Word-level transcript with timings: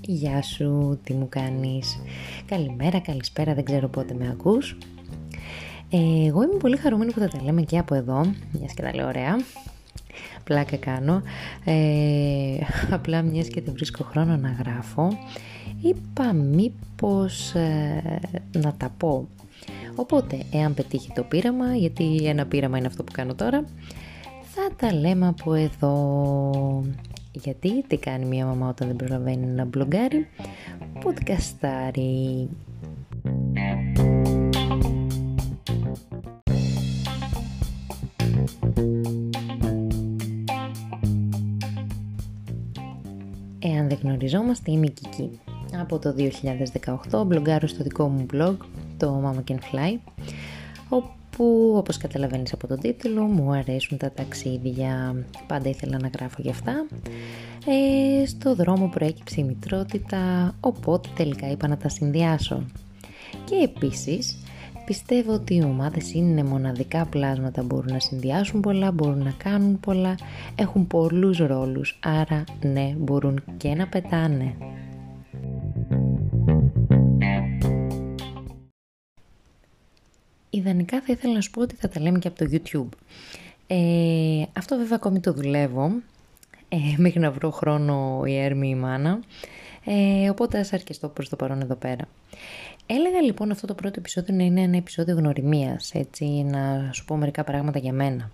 Γεια 0.00 0.42
σου, 0.42 1.00
τι 1.04 1.14
μου 1.14 1.28
κάνεις; 1.28 1.98
Καλημέρα, 2.46 3.00
καλησπέρα, 3.00 3.54
δεν 3.54 3.64
ξέρω 3.64 3.88
πότε 3.88 4.14
με 4.14 4.28
ακούς. 4.28 4.78
Ε, 5.90 6.26
Εγώ 6.26 6.42
είμαι 6.42 6.56
πολύ 6.58 6.76
χαρούμενη 6.76 7.12
που 7.12 7.20
θα 7.20 7.28
τα 7.28 7.42
λέμε 7.42 7.62
και 7.62 7.78
από 7.78 7.94
εδώ 7.94 8.20
Μιας 8.52 8.74
και 8.74 8.82
τα 8.82 8.94
λέω 8.94 9.06
ωραία. 9.06 9.36
Πλάκα 10.44 10.76
κάνω. 10.76 11.22
Ε, 11.64 12.56
Απλά 12.90 13.22
μιας 13.22 13.48
και 13.48 13.60
δεν 13.60 13.74
βρίσκω 13.74 14.04
χρόνο 14.04 14.36
να 14.36 14.50
γράφω 14.50 15.18
Είπα 15.82 16.32
μήπως 16.32 17.54
ε, 17.54 18.20
να 18.52 18.74
τα 18.76 18.92
πω. 18.96 19.28
Οπότε, 19.94 20.42
εάν 20.52 20.74
πετύχει 20.74 21.12
το 21.14 21.22
πείραμα, 21.22 21.74
γιατί 21.76 22.16
ένα 22.24 22.46
πείραμα 22.46 22.78
είναι 22.78 22.86
αυτό 22.86 23.04
που 23.04 23.12
κάνω 23.12 23.34
τώρα, 23.34 23.64
θα 24.60 24.74
τα 24.76 24.94
λέμε 24.94 25.26
από 25.26 25.54
εδώ. 25.54 26.84
Γιατί, 27.32 27.82
τι 27.82 27.96
κάνει 27.96 28.24
μια 28.24 28.46
μαμά 28.46 28.68
όταν 28.68 28.86
δεν 28.88 28.96
προλαβαίνει 28.96 29.46
να 29.46 29.64
μπλογκάρει, 29.64 30.26
podcastάρει. 31.04 32.46
Εάν 43.58 43.88
δεν 43.88 43.98
γνωριζόμαστε, 44.02 44.70
είμαι 44.70 44.86
η 44.86 44.90
Κική. 44.90 45.40
Από 45.80 45.98
το 45.98 46.14
2018 47.10 47.24
μπλογκάρω 47.26 47.66
στο 47.66 47.82
δικό 47.82 48.08
μου 48.08 48.26
blog, 48.32 48.56
το 48.96 49.22
Mama 49.24 49.50
Can 49.50 49.56
Fly, 49.56 49.98
όπου 51.38 51.74
όπως 51.76 51.96
καταλαβαίνεις 51.96 52.52
από 52.52 52.66
τον 52.66 52.80
τίτλο 52.80 53.22
μου 53.22 53.52
αρέσουν 53.52 53.98
τα 53.98 54.10
ταξίδια, 54.10 55.24
πάντα 55.46 55.68
ήθελα 55.68 55.98
να 55.98 56.10
γράφω 56.16 56.36
γι' 56.42 56.50
αυτά. 56.50 56.86
Ε, 57.66 58.26
στο 58.26 58.54
δρόμο 58.54 58.88
προέκυψε 58.88 59.40
η 59.40 59.44
μητρότητα, 59.44 60.54
οπότε 60.60 61.08
τελικά 61.14 61.50
είπα 61.50 61.68
να 61.68 61.76
τα 61.76 61.88
συνδυάσω. 61.88 62.62
Και 63.44 63.54
επίσης 63.54 64.38
πιστεύω 64.84 65.32
ότι 65.32 65.54
οι 65.54 65.62
ομάδες 65.62 66.12
είναι 66.12 66.44
μοναδικά 66.44 67.06
πλάσματα, 67.06 67.62
μπορούν 67.62 67.92
να 67.92 68.00
συνδυάσουν 68.00 68.60
πολλά, 68.60 68.90
μπορούν 68.90 69.22
να 69.22 69.34
κάνουν 69.42 69.80
πολλά, 69.80 70.14
έχουν 70.54 70.86
πολλούς 70.86 71.38
ρόλους, 71.38 71.98
άρα 72.02 72.44
ναι, 72.62 72.94
μπορούν 72.98 73.42
και 73.56 73.74
να 73.74 73.86
πετάνε. 73.86 74.54
Ιδανικά 80.50 81.00
θα 81.00 81.12
ήθελα 81.12 81.34
να 81.34 81.40
σου 81.40 81.50
πω 81.50 81.60
ότι 81.60 81.74
θα 81.74 81.88
τα 81.88 82.00
λέμε 82.00 82.18
και 82.18 82.28
από 82.28 82.38
το 82.38 82.46
YouTube. 82.52 82.98
Ε, 83.66 84.42
αυτό 84.52 84.76
βέβαια 84.76 84.96
ακόμη 84.96 85.20
το 85.20 85.32
δουλεύω, 85.32 85.92
ε, 86.68 86.76
μέχρι 86.96 87.20
να 87.20 87.30
βρω 87.30 87.50
χρόνο 87.50 88.22
η 88.26 88.36
Έρμη 88.38 88.68
η 88.68 88.74
μάνα, 88.74 89.20
ε, 89.84 90.28
οπότε 90.28 90.58
ας 90.58 90.72
αρκεστώ 90.72 91.08
προς 91.08 91.28
το 91.28 91.36
παρόν 91.36 91.60
εδώ 91.60 91.74
πέρα. 91.74 92.08
Έλεγα 92.86 93.20
λοιπόν 93.20 93.50
αυτό 93.50 93.66
το 93.66 93.74
πρώτο 93.74 93.94
επεισόδιο 93.98 94.34
να 94.34 94.44
είναι 94.44 94.60
ένα 94.60 94.76
επεισόδιο 94.76 95.14
γνωριμίας, 95.14 95.94
έτσι 95.94 96.24
να 96.24 96.90
σου 96.92 97.04
πω 97.04 97.16
μερικά 97.16 97.44
πράγματα 97.44 97.78
για 97.78 97.92
μένα. 97.92 98.30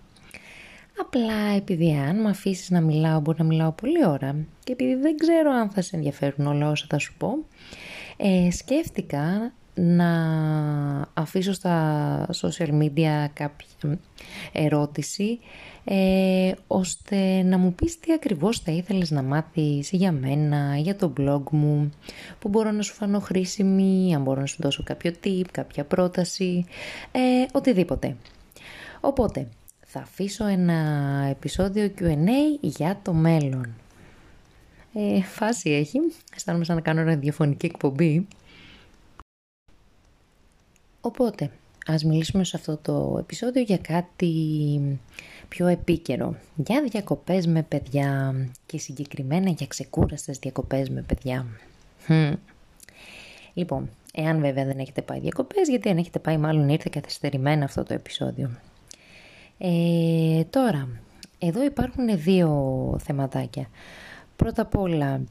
Απλά 0.99 1.55
επειδή 1.55 1.93
αν 2.09 2.21
με 2.21 2.29
αφήσεις 2.29 2.69
να 2.69 2.81
μιλάω, 2.81 3.19
μπορεί 3.19 3.37
να 3.37 3.45
μιλάω 3.45 3.71
πολλή 3.71 4.07
ώρα 4.07 4.35
και 4.63 4.71
επειδή 4.71 4.95
δεν 4.95 5.17
ξέρω 5.17 5.51
αν 5.51 5.69
θα 5.69 5.81
σε 5.81 5.95
ενδιαφέρουν 5.95 6.47
όλα 6.47 6.69
όσα 6.69 6.85
θα 6.89 6.97
σου 6.97 7.13
πω, 7.17 7.37
ε, 8.17 8.51
σκέφτηκα 8.51 9.53
να 9.75 10.11
αφήσω 11.13 11.53
στα 11.53 12.27
social 12.41 12.69
media 12.81 13.25
κάποια 13.33 13.99
ερώτηση 14.51 15.39
ε, 15.87 16.51
ώστε 16.67 17.41
να 17.43 17.57
μου 17.57 17.73
πεις 17.73 17.99
τι 17.99 18.13
ακριβώς 18.13 18.59
θα 18.59 18.71
ήθελες 18.71 19.11
να 19.11 19.21
μάθεις 19.21 19.89
για 19.91 20.11
μένα, 20.11 20.77
για 20.77 20.95
το 20.95 21.13
blog 21.17 21.43
μου, 21.51 21.89
που 22.39 22.49
μπορώ 22.49 22.71
να 22.71 22.81
σου 22.81 22.93
φανώ 22.93 23.19
χρήσιμη, 23.19 24.15
αν 24.15 24.21
μπορώ 24.21 24.39
να 24.39 24.45
σου 24.45 24.57
δώσω 24.61 24.83
κάποιο 24.83 25.11
tip, 25.23 25.45
κάποια 25.51 25.83
πρόταση, 25.85 26.65
ε, 27.11 27.19
οτιδήποτε. 27.51 28.15
Οπότε, 28.99 29.47
θα 29.85 29.99
αφήσω 29.99 30.45
ένα 30.45 30.73
επεισόδιο 31.29 31.91
Q&A 31.99 32.57
για 32.61 32.99
το 33.01 33.13
μέλλον. 33.13 33.75
Ε, 34.93 35.21
φάση 35.21 35.69
έχει, 35.69 35.99
αισθάνομαι 36.35 36.63
σαν 36.65 36.75
να 36.75 36.81
κάνω 36.81 37.03
ραδιοφωνική 37.03 37.65
εκπομπή. 37.65 38.27
Οπότε, 41.05 41.49
ας 41.85 42.03
μιλήσουμε 42.03 42.43
σε 42.43 42.57
αυτό 42.57 42.77
το 42.77 43.17
επεισόδιο 43.19 43.61
για 43.61 43.77
κάτι 43.77 44.99
πιο 45.47 45.67
επίκαιρο. 45.67 46.35
Για 46.55 46.81
διακοπές 46.81 47.47
με 47.47 47.63
παιδιά 47.63 48.35
και 48.65 48.77
συγκεκριμένα 48.77 49.49
για 49.49 49.67
ξεκούραστες 49.67 50.39
διακοπές 50.39 50.89
με 50.89 51.01
παιδιά. 51.01 51.45
Λοιπόν, 53.53 53.89
εάν 54.13 54.39
βέβαια 54.39 54.65
δεν 54.65 54.79
έχετε 54.79 55.01
πάει 55.01 55.19
διακοπές, 55.19 55.69
γιατί 55.69 55.89
αν 55.89 55.97
έχετε 55.97 56.19
πάει 56.19 56.37
μάλλον 56.37 56.69
ήρθε 56.69 56.89
καθυστερημένα 56.91 57.65
αυτό 57.65 57.83
το 57.83 57.93
επεισόδιο. 57.93 58.49
Ε, 59.57 60.43
τώρα, 60.49 60.87
εδώ 61.39 61.63
υπάρχουν 61.63 62.17
δύο 62.17 62.49
θεματάκια. 63.03 63.67
Πρώτα 64.35 64.61
απ' 64.61 64.77
όλα, 64.77 65.21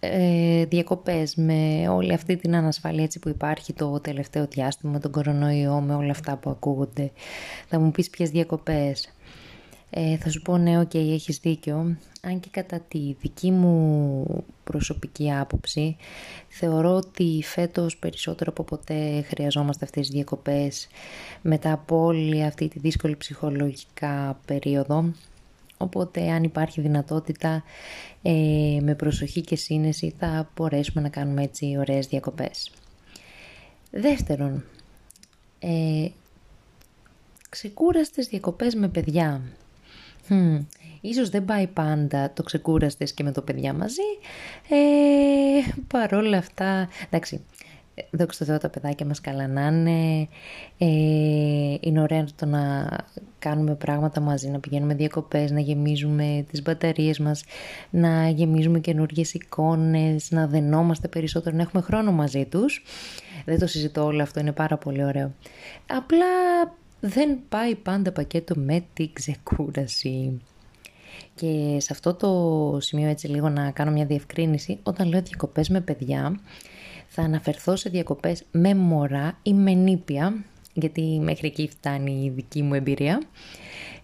ε, 0.00 0.64
διακοπές 0.64 1.34
με 1.34 1.88
όλη 1.88 2.12
αυτή 2.12 2.36
την 2.36 2.54
ανασφάλεια 2.54 3.04
έτσι 3.04 3.18
που 3.18 3.28
υπάρχει 3.28 3.72
το 3.72 4.00
τελευταίο 4.00 4.46
διάστημα, 4.46 4.92
με 4.92 5.00
τον 5.00 5.10
κορονοϊό, 5.10 5.80
με 5.80 5.94
όλα 5.94 6.10
αυτά 6.10 6.36
που 6.36 6.50
ακούγονται. 6.50 7.10
Θα 7.68 7.78
μου 7.78 7.90
πεις 7.90 8.10
ποιες 8.10 8.30
διακοπές. 8.30 9.12
Ε, 9.90 10.16
θα 10.16 10.30
σου 10.30 10.42
πω 10.42 10.56
ναι, 10.56 10.78
OK, 10.78 10.90
okay, 10.90 11.12
έχεις 11.12 11.38
δίκιο. 11.38 11.96
Αν 12.22 12.40
και 12.40 12.48
κατά 12.50 12.80
τη 12.80 13.16
δική 13.20 13.50
μου 13.50 14.44
προσωπική 14.64 15.32
άποψη, 15.32 15.96
θεωρώ 16.48 16.94
ότι 16.94 17.42
φέτος 17.44 17.96
περισσότερο 17.96 18.50
από 18.50 18.62
ποτέ 18.62 19.24
χρειαζόμαστε 19.28 19.84
αυτές 19.84 20.06
τις 20.06 20.14
διακοπές 20.14 20.88
μετά 21.42 21.72
από 21.72 22.04
όλη 22.04 22.44
αυτή 22.44 22.68
τη 22.68 22.78
δύσκολη 22.78 23.16
ψυχολογικά 23.16 24.40
περίοδο 24.46 25.12
Οπότε 25.78 26.30
αν 26.30 26.42
υπάρχει 26.42 26.80
δυνατότητα 26.80 27.64
ε, 28.22 28.78
με 28.82 28.94
προσοχή 28.94 29.40
και 29.40 29.56
σύνεση 29.56 30.14
θα 30.18 30.50
μπορέσουμε 30.56 31.02
να 31.02 31.08
κάνουμε 31.08 31.42
έτσι 31.42 31.76
ωραίες 31.78 32.06
διακοπές. 32.06 32.70
Δεύτερον, 33.90 34.64
ε, 35.58 36.08
ξεκούραστες 37.48 38.26
διακοπές 38.26 38.74
με 38.74 38.88
παιδιά. 38.88 39.42
Hm, 40.28 40.64
ίσως 41.00 41.28
δεν 41.28 41.44
πάει 41.44 41.66
πάντα 41.66 42.32
το 42.32 42.42
ξεκούραστες 42.42 43.12
και 43.12 43.22
με 43.22 43.32
το 43.32 43.42
παιδιά 43.42 43.72
μαζί. 43.72 44.08
Ε, 44.68 45.72
παρόλα 45.86 46.38
αυτά, 46.38 46.88
εντάξει, 47.06 47.44
δόξα 48.10 48.38
τω 48.38 48.44
Θεώ 48.44 48.58
τα 48.58 48.68
παιδάκια 48.68 49.06
μας 49.06 49.20
καλά 49.20 49.46
να 49.46 49.66
είναι. 49.66 50.28
Ε, 50.78 51.76
είναι 51.80 52.00
ωραίο 52.00 52.24
το 52.36 52.46
να 52.46 52.88
κάνουμε 53.38 53.74
πράγματα 53.74 54.20
μαζί, 54.20 54.48
να 54.48 54.58
πηγαίνουμε 54.58 54.94
διακοπές, 54.94 55.50
να 55.50 55.60
γεμίζουμε 55.60 56.44
τις 56.50 56.62
μπαταρίες 56.62 57.18
μας, 57.18 57.44
να 57.90 58.28
γεμίζουμε 58.28 58.78
καινούργιες 58.78 59.34
εικόνες, 59.34 60.30
να 60.30 60.46
δενόμαστε 60.46 61.08
περισσότερο, 61.08 61.56
να 61.56 61.62
έχουμε 61.62 61.82
χρόνο 61.82 62.12
μαζί 62.12 62.44
τους. 62.44 62.84
Δεν 63.44 63.58
το 63.58 63.66
συζητώ 63.66 64.04
όλο 64.04 64.22
αυτό, 64.22 64.40
είναι 64.40 64.52
πάρα 64.52 64.76
πολύ 64.76 65.04
ωραίο. 65.04 65.32
Απλά 65.86 66.26
δεν 67.00 67.38
πάει 67.48 67.74
πάντα 67.74 68.12
πακέτο 68.12 68.54
με 68.56 68.84
την 68.92 69.12
ξεκούραση. 69.12 70.40
Και 71.34 71.76
σε 71.80 71.88
αυτό 71.90 72.14
το 72.14 72.80
σημείο 72.80 73.08
έτσι 73.08 73.26
λίγο 73.26 73.48
να 73.48 73.70
κάνω 73.70 73.90
μια 73.90 74.04
διευκρίνηση, 74.04 74.78
όταν 74.82 75.08
λέω 75.08 75.22
διακοπές 75.22 75.68
με 75.68 75.80
παιδιά, 75.80 76.40
θα 77.20 77.26
αναφερθώ 77.26 77.76
σε 77.76 77.90
διακοπές 77.90 78.44
με 78.50 78.74
μωρά 78.74 79.38
ή 79.42 79.54
με 79.54 79.72
νήπια, 79.72 80.44
γιατί 80.72 81.20
μέχρι 81.22 81.46
εκεί 81.46 81.68
φτάνει 81.68 82.24
η 82.24 82.30
δική 82.30 82.62
μου 82.62 82.74
εμπειρία. 82.74 83.22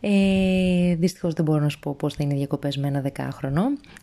Ε, 0.00 0.94
δυστυχώς 0.94 1.34
δεν 1.34 1.44
μπορώ 1.44 1.60
να 1.60 1.68
σου 1.68 1.78
πω 1.78 1.94
πώς 1.94 2.14
θα 2.14 2.24
είναι 2.24 2.34
οι 2.34 2.36
διακοπές 2.36 2.76
με 2.76 2.88
ένα 2.88 3.00
δεκάχρονο, 3.00 3.62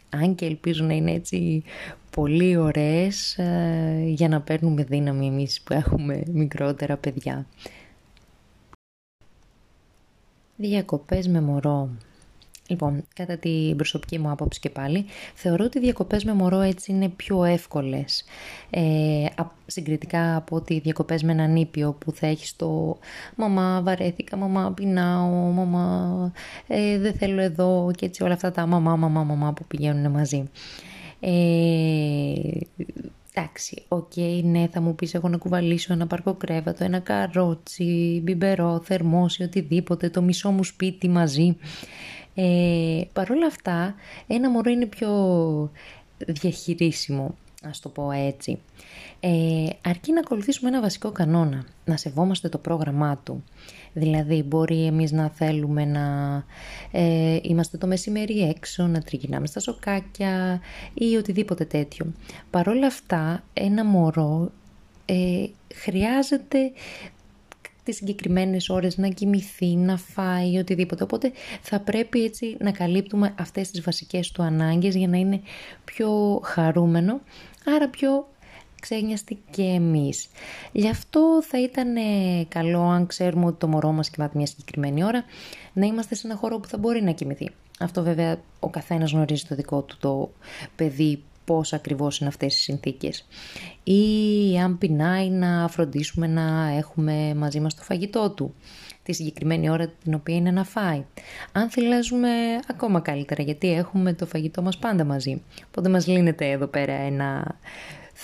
αν 0.10 0.36
και 0.36 0.46
ελπίζω 0.46 0.86
να 0.86 0.94
είναι 0.94 1.12
έτσι 1.12 1.64
πολύ 2.10 2.58
ωραίες 2.58 3.38
ε, 3.38 4.04
για 4.06 4.28
να 4.28 4.42
παίρνουμε 4.42 4.84
δύναμη 4.84 5.28
εμείς 5.28 5.62
που 5.62 5.74
έχουμε 5.74 6.24
μικρότερα 6.32 6.98
παιδιά. 6.98 7.46
Διακοπές 10.56 11.28
με 11.28 11.42
μωρό. 11.42 11.90
Λοιπόν, 12.72 13.04
κατά 13.16 13.38
την 13.38 13.76
προσωπική 13.76 14.20
μου 14.20 14.30
άποψη 14.30 14.60
και 14.60 14.70
πάλι, 14.70 15.06
θεωρώ 15.34 15.66
ότι 15.66 15.78
οι 15.78 15.82
διακοπές 15.82 16.24
με 16.24 16.34
μωρό 16.34 16.60
έτσι 16.60 16.92
είναι 16.92 17.10
πιο 17.10 17.44
εύκολες. 17.44 18.24
Ε, 18.70 19.26
συγκριτικά 19.66 20.36
από 20.36 20.56
ότι 20.56 20.74
οι 20.74 20.80
διακοπές 20.80 21.24
με 21.24 21.32
ένα 21.32 21.56
νήπιο 21.56 21.94
που 21.94 22.12
θα 22.12 22.28
έχεις 22.28 22.56
το 22.56 22.98
«μαμά 23.36 23.82
βαρέθηκα, 23.84 24.38
μαμά 24.38 24.72
πεινάω, 24.72 25.30
μαμά 25.30 26.32
ε, 26.68 26.98
δεν 27.00 27.14
θέλω 27.14 27.42
εδώ» 27.42 27.92
και 27.96 28.06
έτσι 28.06 28.24
όλα 28.24 28.34
αυτά 28.34 28.52
τα 28.52 28.66
«μαμά, 28.66 28.96
μαμά, 28.96 29.24
μαμά» 29.24 29.54
που 29.54 29.66
πηγαίνουν 29.68 30.12
μαζί. 30.12 30.44
Ε, 31.20 31.30
εντάξει, 33.34 33.84
OK, 33.88 34.12
okay, 34.16 34.42
ναι, 34.44 34.68
θα 34.72 34.82
μου 34.82 34.96
πεις 34.96 35.14
εγώ 35.14 35.30
να 35.30 35.38
κουβαλήσω 35.38 35.94
ένα 35.94 36.08
παρκοκρέβατο, 36.08 36.84
ένα 36.84 37.00
καρότσι, 37.00 38.22
μπιμπερό, 38.24 38.82
θερμός, 38.84 39.44
οτιδήποτε, 39.44 40.10
το 40.10 40.22
μισό 40.22 40.52
μου 40.52 40.64
σπίτι 40.64 41.10
μαζί. 41.10 41.58
Ε, 42.36 43.02
Παρ' 43.14 43.32
όλα 43.32 43.46
αυτά, 43.46 43.96
ένα 44.28 44.50
μωρό 44.50 44.70
είναι 44.70 44.86
πιο 44.86 45.10
διαχειρίσιμο, 46.18 47.36
ας 47.64 47.80
το 47.80 47.90
πω 47.90 48.12
έτσι. 48.12 48.60
Ε, 49.20 49.68
αρκεί 49.82 50.12
να 50.12 50.20
ακολουθήσουμε 50.20 50.70
ένα 50.70 50.82
βασικό 50.82 51.12
κανόνα, 51.12 51.66
να 51.86 51.98
σεβόμαστε 51.98 52.50
το 52.50 52.58
πρόγραμμά 52.58 53.18
του. 53.18 53.44
Δηλαδή 53.94 54.44
μπορεί 54.44 54.86
εμείς 54.86 55.12
να 55.12 55.30
θέλουμε 55.30 55.86
να 55.86 56.06
ε, 56.92 57.40
είμαστε 57.42 57.78
το 57.78 57.88
μεσημέρι 57.88 58.40
έξω, 58.42 58.88
να 58.88 59.02
τριγυρνάμε 59.02 59.48
στα 59.48 59.60
σοκάκια 59.60 60.62
ή 60.94 61.16
οτιδήποτε 61.16 61.66
τέτοιο. 61.66 62.14
Παρ' 62.50 62.68
όλα 62.68 62.88
αυτά 62.88 63.44
ένα 63.54 63.86
μωρό 63.86 64.52
ε, 65.06 65.46
χρειάζεται 65.74 66.72
τις 67.84 67.96
συγκεκριμένες 67.96 68.70
ώρες 68.70 68.98
να 68.98 69.08
κοιμηθεί, 69.08 69.76
να 69.76 69.98
φάει, 69.98 70.58
οτιδήποτε. 70.58 71.04
Οπότε 71.04 71.32
θα 71.62 71.80
πρέπει 71.80 72.24
έτσι 72.24 72.58
να 72.60 72.72
καλύπτουμε 72.72 73.34
αυτές 73.40 73.72
τις 73.72 73.82
βασικές 73.82 74.32
του 74.32 74.44
ανάγκες 74.44 74.96
για 74.96 75.08
να 75.08 75.18
είναι 75.18 75.42
πιο 75.86 76.42
χαρούμενο, 76.44 77.22
άρα 77.76 77.90
πιο 77.90 78.31
ξένιαστη 78.82 79.38
και 79.52 79.64
εμείς. 79.64 80.28
Γι' 80.72 80.90
αυτό 80.90 81.44
θα 81.44 81.62
ήταν 81.62 81.96
καλό 82.48 82.82
αν 82.82 83.06
ξέρουμε 83.08 83.46
ότι 83.46 83.60
το 83.60 83.68
μωρό 83.68 83.92
μας 83.92 84.10
κοιμάται 84.10 84.38
μια 84.38 84.46
συγκεκριμένη 84.46 85.04
ώρα 85.04 85.24
να 85.74 85.86
είμαστε 85.86 86.16
σε 86.16 86.28
ένα 86.28 86.36
χώρο 86.36 86.60
που 86.60 86.68
θα 86.68 86.78
μπορεί 86.78 87.04
να 87.04 87.12
κοιμηθεί. 87.12 87.50
Αυτό 87.80 88.04
βέβαια 88.04 88.38
ο 88.60 88.70
καθένας 88.70 89.12
γνωρίζει 89.12 89.46
το 89.46 89.56
δικό 89.56 89.82
του 89.82 89.98
το 90.00 90.32
παιδί 90.76 91.24
πώς 91.46 91.74
ακριβώς 91.74 92.20
είναι 92.20 92.30
αυτές 92.30 92.56
οι 92.56 92.60
συνθήκες. 92.60 93.28
Ή 93.84 94.60
αν 94.64 94.78
πεινάει 94.78 95.30
να 95.30 95.68
φροντίσουμε 95.68 96.28
να 96.28 96.68
έχουμε 96.78 97.34
μαζί 97.34 97.60
μας 97.60 97.76
το 97.76 97.82
φαγητό 97.82 98.30
του 98.30 98.54
τη 99.04 99.14
συγκεκριμένη 99.14 99.70
ώρα 99.70 99.88
την 100.04 100.14
οποία 100.14 100.36
είναι 100.36 100.52
να 100.52 100.64
φάει. 100.64 101.06
Αν 101.52 101.70
θυλάζουμε 101.70 102.30
ακόμα 102.68 103.00
καλύτερα 103.00 103.44
γιατί 103.44 103.74
έχουμε 103.74 104.14
το 104.14 104.26
φαγητό 104.26 104.62
μας 104.62 104.78
πάντα 104.78 105.04
μαζί. 105.04 105.42
Οπότε 105.68 105.90
μας 105.90 106.08
λύνεται 106.08 106.50
εδώ 106.50 106.68
πέρα 106.68 106.94
ένα 106.94 107.56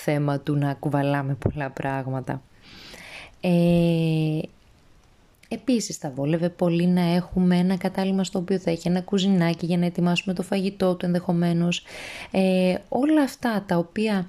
θέμα 0.04 0.38
του 0.40 0.56
να 0.56 0.74
κουβαλάμε 0.74 1.34
πολλά 1.34 1.70
πράγματα. 1.70 2.42
Ε, 3.40 4.38
Επίσης 5.48 5.96
θα 5.96 6.10
βόλευε 6.10 6.48
πολύ 6.48 6.86
να 6.86 7.00
έχουμε 7.00 7.56
ένα 7.56 7.76
κατάλημα 7.76 8.24
στο 8.24 8.38
οποίο 8.38 8.58
θα 8.58 8.70
έχει 8.70 8.88
ένα 8.88 9.00
κουζινάκι 9.00 9.66
για 9.66 9.78
να 9.78 9.86
ετοιμάσουμε 9.86 10.34
το 10.34 10.42
φαγητό 10.42 10.94
του 10.94 11.06
ενδεχομένως. 11.06 11.84
Ε, 12.30 12.74
όλα 12.88 13.22
αυτά 13.22 13.64
τα 13.66 13.76
οποία 13.76 14.28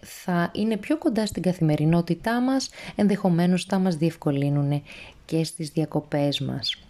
θα 0.00 0.50
είναι 0.54 0.76
πιο 0.76 0.98
κοντά 0.98 1.26
στην 1.26 1.42
καθημερινότητά 1.42 2.40
μας, 2.40 2.70
ενδεχομένως 2.96 3.64
θα 3.64 3.78
μας 3.78 3.96
διευκολύνουν 3.96 4.82
και 5.24 5.44
στις 5.44 5.70
διακοπές 5.70 6.40
μας. 6.40 6.89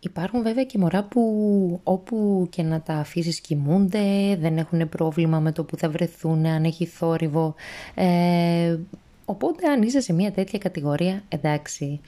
Υπάρχουν 0.00 0.42
βέβαια 0.42 0.64
και 0.64 0.78
μωρά 0.78 1.04
που 1.04 1.80
όπου 1.82 2.46
και 2.50 2.62
να 2.62 2.80
τα 2.80 2.94
αφήσεις 2.94 3.40
κοιμούνται, 3.40 4.36
δεν 4.40 4.58
έχουν 4.58 4.88
πρόβλημα 4.88 5.40
με 5.40 5.52
το 5.52 5.64
που 5.64 5.76
θα 5.76 5.90
βρεθούν, 5.90 6.46
αν 6.46 6.64
έχει 6.64 6.86
θόρυβο. 6.86 7.54
Ε, 7.94 8.78
οπότε 9.24 9.68
αν 9.68 9.82
είσαι 9.82 10.00
σε 10.00 10.12
μια 10.12 10.32
τέτοια 10.32 10.58
κατηγορία, 10.58 11.22
εντάξει, 11.28 12.00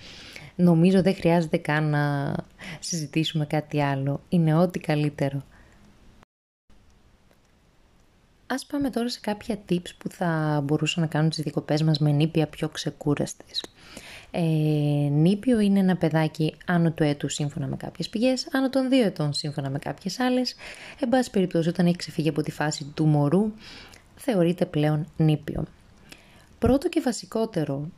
νομίζω 0.56 1.02
δεν 1.02 1.14
χρειάζεται 1.14 1.56
καν 1.56 1.90
να 1.90 2.34
συζητήσουμε 2.80 3.46
κάτι 3.46 3.82
άλλο. 3.82 4.20
Είναι 4.28 4.54
ό,τι 4.54 4.78
καλύτερο. 4.78 5.42
Ας 8.46 8.66
πάμε 8.66 8.90
τώρα 8.90 9.08
σε 9.08 9.20
κάποια 9.20 9.58
tips 9.68 9.90
που 9.98 10.08
θα 10.08 10.60
μπορούσαν 10.64 11.02
να 11.02 11.08
κάνουν 11.08 11.30
τις 11.30 11.40
δικοπές 11.40 11.82
μας 11.82 11.98
με 11.98 12.10
νήπια 12.10 12.46
πιο 12.46 12.68
ξεκούραστες. 12.68 13.64
Ε, 14.30 14.40
νήπιο 15.10 15.60
είναι 15.60 15.78
ένα 15.78 15.96
παιδάκι 15.96 16.54
άνω 16.66 16.90
του 16.90 17.02
έτους 17.02 17.34
σύμφωνα 17.34 17.66
με 17.66 17.76
κάποιες 17.76 18.08
πηγές, 18.08 18.48
άνω 18.52 18.70
των 18.70 18.88
δύο 18.88 19.04
ετών 19.04 19.32
σύμφωνα 19.32 19.70
με 19.70 19.78
κάποιες 19.78 20.20
άλλες. 20.20 20.54
Εν 21.00 21.08
πάση 21.08 21.30
περιπτώσει 21.30 21.68
όταν 21.68 21.86
έχει 21.86 21.96
ξεφύγει 21.96 22.28
από 22.28 22.42
τη 22.42 22.50
φάση 22.50 22.92
του 22.94 23.06
μωρού 23.06 23.52
θεωρείται 24.16 24.66
πλέον 24.66 25.06
νήπιο. 25.16 25.64
Πρώτο 26.58 26.88
και 26.88 27.00
βασικότερο 27.00 27.88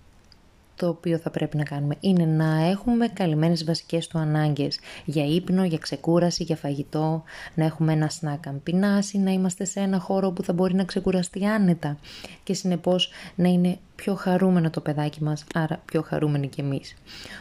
το 0.81 0.89
οποίο 0.89 1.19
θα 1.19 1.31
πρέπει 1.31 1.57
να 1.57 1.63
κάνουμε 1.63 1.95
είναι 2.01 2.25
να 2.25 2.65
έχουμε 2.65 3.09
καλυμμένες 3.09 3.65
βασικές 3.65 4.07
του 4.07 4.19
ανάγκες 4.19 4.81
για 5.05 5.25
ύπνο, 5.25 5.65
για 5.65 5.79
ξεκούραση, 5.79 6.43
για 6.43 6.57
φαγητό, 6.57 7.23
να 7.55 7.65
έχουμε 7.65 7.93
ένα 7.93 8.09
σνακ 8.09 8.47
αν 8.47 8.61
πεινάσει, 8.63 9.19
να 9.19 9.31
είμαστε 9.31 9.65
σε 9.65 9.81
ένα 9.81 9.99
χώρο 9.99 10.31
που 10.31 10.43
θα 10.43 10.53
μπορεί 10.53 10.75
να 10.75 10.85
ξεκουραστεί 10.85 11.47
άνετα 11.47 11.99
και 12.43 12.55
συνεπώς 12.55 13.11
να 13.35 13.49
είναι 13.49 13.79
πιο 13.95 14.15
χαρούμενο 14.15 14.71
το 14.71 14.81
παιδάκι 14.81 15.23
μας, 15.23 15.45
άρα 15.55 15.81
πιο 15.85 16.03
χαρούμενοι 16.03 16.49
κι 16.49 16.61
εμείς. 16.61 16.97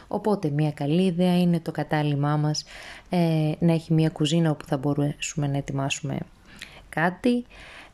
Οπότε 0.07 0.49
μια 0.49 0.71
καλή 0.71 1.05
ιδέα 1.05 1.39
είναι 1.39 1.59
το 1.59 1.71
κατάλημά 1.71 2.37
μας 2.37 2.63
ε, 3.09 3.51
να 3.59 3.73
έχει 3.73 3.93
μια 3.93 4.09
κουζίνα 4.09 4.49
όπου 4.49 4.65
θα 4.65 4.77
μπορούμε 4.77 5.15
να 5.35 5.57
ετοιμάσουμε 5.57 6.17
κάτι 6.89 7.45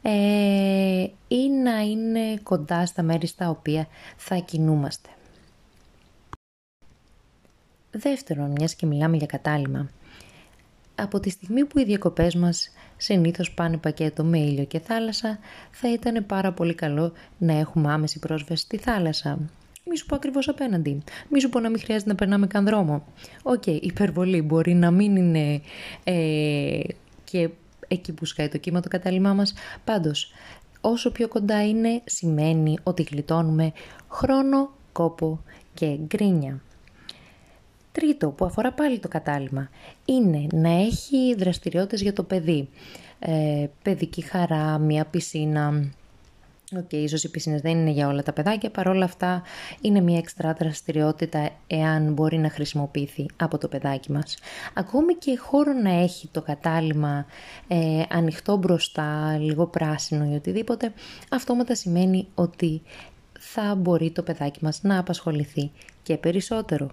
ε, 0.01 1.07
ή 1.27 1.50
να 1.63 1.80
είναι 1.80 2.39
κοντά 2.44 2.86
στα 2.86 3.03
μέρη 3.03 3.27
στα 3.27 3.50
οποία 3.50 3.88
θα 4.18 4.36
κινούμαστε. 4.36 5.09
Δεύτερον, 7.97 8.51
μιας 8.51 8.75
και 8.75 8.86
μιλάμε 8.86 9.18
για 9.18 9.25
κατάλυμα, 9.25 9.89
από 10.95 11.19
τη 11.19 11.30
στιγμή 11.30 11.65
που 11.65 11.80
οι 11.80 11.83
διακοπές 11.83 12.36
μας 12.36 12.71
συνήθως 12.97 13.51
πάνε 13.51 13.77
πακέτο 13.77 14.24
με 14.24 14.38
ήλιο 14.38 14.63
και 14.63 14.80
θάλασσα, 14.80 15.39
θα 15.71 15.94
ήταν 15.94 16.25
πάρα 16.25 16.51
πολύ 16.51 16.74
καλό 16.74 17.13
να 17.38 17.53
έχουμε 17.53 17.92
άμεση 17.92 18.19
πρόσβαση 18.19 18.63
στη 18.63 18.77
θάλασσα. 18.77 19.39
Μη 19.86 19.97
σου 19.97 20.06
πω 20.06 20.15
ακριβώς 20.15 20.47
απέναντι. 20.47 21.03
Μη 21.30 21.39
σου 21.39 21.50
πω 21.50 21.59
να 21.59 21.69
μην 21.69 21.80
χρειάζεται 21.80 22.09
να 22.09 22.15
περνάμε 22.15 22.47
καν 22.47 22.65
δρόμο. 22.65 23.06
OK, 23.44 23.63
okay, 23.65 23.77
υπερβολή 23.81 24.41
μπορεί 24.41 24.74
να 24.74 24.91
μην 24.91 25.15
είναι 25.15 25.62
ε, 26.03 26.80
και 27.24 27.50
εκεί 27.88 28.13
που 28.13 28.25
σκάει 28.25 28.48
το 28.48 28.57
κύμα 28.57 28.80
το 28.80 28.89
κατάλυμά 28.89 29.33
μας. 29.33 29.53
Πάντως, 29.83 30.31
όσο 30.81 31.12
πιο 31.12 31.27
κοντά 31.27 31.68
είναι, 31.68 32.01
σημαίνει 32.06 32.77
ότι 32.83 33.07
γλιτώνουμε 33.12 33.71
χρόνο, 34.09 34.69
κόπο 34.91 35.44
και 35.74 35.98
γκρίνια. 36.07 36.62
Τρίτο, 37.95 38.30
που 38.30 38.45
αφορά 38.45 38.71
πάλι 38.71 39.00
το 39.00 39.07
κατάλημα, 39.07 39.69
είναι 40.06 40.47
να 40.53 40.69
έχει 40.69 41.36
δραστηριότητες 41.36 42.01
για 42.01 42.13
το 42.13 42.24
παιδί. 42.24 42.69
Ε, 43.19 43.65
παιδική 43.81 44.21
χαρά, 44.21 44.77
μια 44.77 45.06
πισίνα. 45.06 45.89
OK, 46.77 46.81
okay, 46.81 46.94
ίσως 46.94 47.24
οι 47.24 47.30
πισίνες 47.30 47.62
δεν 47.62 47.77
είναι 47.77 47.89
για 47.89 48.07
όλα 48.07 48.24
τα 48.24 48.33
παιδάκια, 48.33 48.69
παρόλα 48.69 49.06
αυτά 49.06 49.44
είναι 49.81 50.01
μια 50.01 50.18
εξτρά 50.18 50.53
δραστηριότητα 50.53 51.50
εάν 51.68 52.13
μπορεί 52.13 52.38
να 52.38 52.50
χρησιμοποιηθεί 52.50 53.25
από 53.36 53.57
το 53.57 53.68
παιδάκι 53.68 54.12
μας. 54.12 54.38
Ακόμη 54.74 55.13
και 55.13 55.38
χώρο 55.38 55.74
να 55.74 55.89
έχει 55.89 56.27
το 56.27 56.41
κατάλημα 56.41 57.25
ε, 57.67 58.01
ανοιχτό 58.10 58.58
μπροστά, 58.58 59.38
λίγο 59.38 59.65
πράσινο 59.65 60.31
ή 60.31 60.36
οτιδήποτε, 60.36 60.93
αυτόματα 61.29 61.75
σημαίνει 61.75 62.27
ότι 62.36 62.81
θα 63.39 63.75
μπορεί 63.75 64.12
το 64.12 64.24
παιδάκι 64.24 64.60
μας 64.62 64.79
να 64.84 65.00
απασχοληθεί 65.00 65.72
και 66.03 66.17
περισσότερο. 66.17 66.89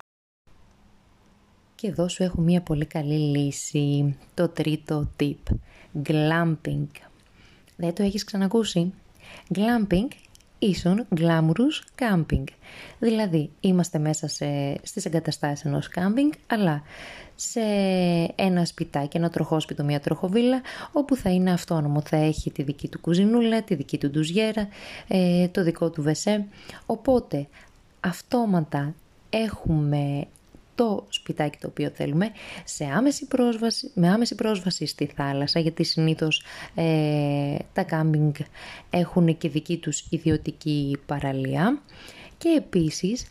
Και 1.82 1.88
εδώ 1.88 2.08
σου 2.08 2.22
έχω 2.22 2.40
μία 2.40 2.60
πολύ 2.60 2.84
καλή 2.84 3.38
λύση. 3.38 4.16
Το 4.34 4.48
τρίτο 4.48 5.08
tip. 5.20 5.54
Glamping. 6.06 6.86
Δεν 7.76 7.94
το 7.94 8.02
έχεις 8.02 8.24
ξανακούσει; 8.24 8.92
Glamping 9.54 10.08
ίσον 10.58 11.06
glamorous 11.16 11.98
camping. 11.98 12.44
Δηλαδή, 12.98 13.50
είμαστε 13.60 13.98
μέσα 13.98 14.28
σε, 14.28 14.78
στις 14.82 15.04
εγκαταστάσεις 15.04 15.64
ενός 15.64 15.88
camping, 15.94 16.36
αλλά 16.46 16.82
σε 17.34 17.60
ένα 18.34 18.64
σπιτάκι, 18.64 19.16
ένα 19.16 19.30
τροχόσπιτο, 19.30 19.84
μια 19.84 20.00
τροχοβίλα, 20.00 20.60
όπου 20.92 21.16
θα 21.16 21.30
είναι 21.30 21.52
αυτόνομο. 21.52 22.00
Θα 22.00 22.16
έχει 22.16 22.50
τη 22.50 22.62
δική 22.62 22.88
του 22.88 23.00
κουζινούλα, 23.00 23.62
τη 23.62 23.74
δική 23.74 23.98
του 23.98 24.10
ντουζιέρα, 24.10 24.68
ε, 25.08 25.48
το 25.48 25.62
δικό 25.62 25.90
του 25.90 26.02
βεσέ. 26.02 26.46
Οπότε, 26.86 27.46
αυτόματα 28.00 28.94
έχουμε 29.30 30.26
το 30.82 31.06
σπιτάκι 31.08 31.58
το 31.58 31.66
οποίο 31.66 31.90
θέλουμε 31.94 32.30
σε 32.64 32.84
άμεση 32.84 33.26
πρόσβαση, 33.26 33.90
με 33.94 34.08
άμεση 34.08 34.34
πρόσβαση 34.34 34.86
στη 34.86 35.06
θάλασσα 35.06 35.60
γιατί 35.60 35.84
συνήθως 35.84 36.42
ε, 36.74 37.56
τα 37.72 37.82
κάμπινγκ 37.82 38.34
έχουν 38.90 39.38
και 39.38 39.48
δική 39.48 39.76
τους 39.76 40.06
ιδιωτική 40.10 40.98
παραλία 41.06 41.82
και 42.38 42.48
επίσης 42.56 43.26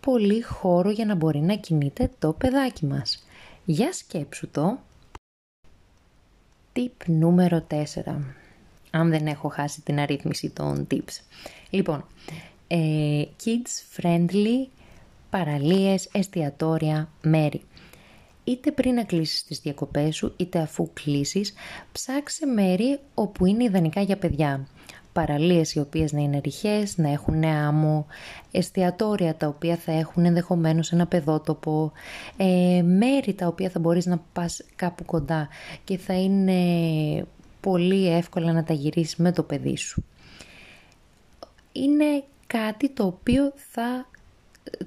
πολύ 0.00 0.42
χώρο 0.42 0.90
για 0.90 1.04
να 1.04 1.14
μπορεί 1.14 1.38
να 1.38 1.54
κινείται 1.54 2.10
το 2.18 2.32
παιδάκι 2.32 2.86
μας. 2.86 3.26
Για 3.64 3.92
σκέψου 3.92 4.48
το. 4.50 4.78
Tip 6.76 7.06
νούμερο 7.06 7.66
4. 7.70 7.84
Αν 8.90 9.10
δεν 9.10 9.26
έχω 9.26 9.48
χάσει 9.48 9.80
την 9.80 9.98
αρρύθμιση 9.98 10.50
των 10.50 10.86
tips. 10.90 11.20
Λοιπόν, 11.70 12.04
kids 13.44 14.00
friendly 14.00 14.66
παραλίες, 15.34 16.08
εστιατόρια, 16.12 17.08
μέρη. 17.22 17.62
είτε 18.44 18.70
πριν 18.70 18.94
να 18.94 19.04
κλείσεις 19.04 19.44
τις 19.44 19.58
διακοπές 19.60 20.16
σου, 20.16 20.34
είτε 20.36 20.58
αφού 20.58 20.90
κλείσεις, 20.92 21.54
ψάξε 21.92 22.46
μέρη 22.46 22.98
όπου 23.14 23.46
είναι 23.46 23.64
ιδανικά 23.64 24.00
για 24.00 24.16
παιδιά. 24.16 24.66
Παραλίες 25.12 25.74
οι 25.74 25.80
οποίες 25.80 26.12
να 26.12 26.20
είναι 26.20 26.40
ρηχές, 26.44 26.96
να 26.96 27.10
έχουν 27.10 27.44
άμμο, 27.44 28.06
εστιατόρια 28.50 29.34
τα 29.34 29.46
οποία 29.46 29.76
θα 29.76 29.92
έχουν 29.92 30.24
ενδεχομένως 30.24 30.92
ένα 30.92 31.06
παιδότοπο, 31.06 31.92
ε, 32.36 32.82
μέρη 32.82 33.34
τα 33.34 33.46
οποία 33.46 33.70
θα 33.70 33.78
μπορείς 33.78 34.06
να 34.06 34.22
πας 34.32 34.62
κάπου 34.76 35.04
κοντά 35.04 35.48
και 35.84 35.98
θα 35.98 36.14
είναι 36.14 36.60
πολύ 37.60 38.08
εύκολα 38.08 38.52
να 38.52 38.64
τα 38.64 38.72
γυρίσεις 38.72 39.16
με 39.16 39.32
το 39.32 39.42
παιδί 39.42 39.76
σου. 39.76 40.04
Είναι 41.72 42.24
κάτι 42.46 42.90
το 42.90 43.06
οποίο 43.06 43.52
θα 43.56 44.06
ε, 44.70 44.84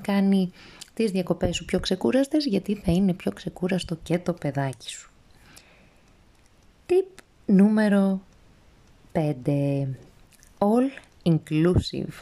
κάνει 0.00 0.52
τις 0.94 1.10
διακοπές 1.10 1.56
σου 1.56 1.64
πιο 1.64 1.80
ξεκούραστες 1.80 2.44
γιατί 2.46 2.74
θα 2.74 2.92
είναι 2.92 3.12
πιο 3.12 3.32
ξεκούραστο 3.32 3.98
και 4.02 4.18
το 4.18 4.32
παιδάκι 4.32 4.88
σου. 4.88 5.10
Tip 6.86 7.22
νούμερο 7.46 8.20
5. 9.12 9.22
All 10.58 10.90
inclusive. 11.22 12.12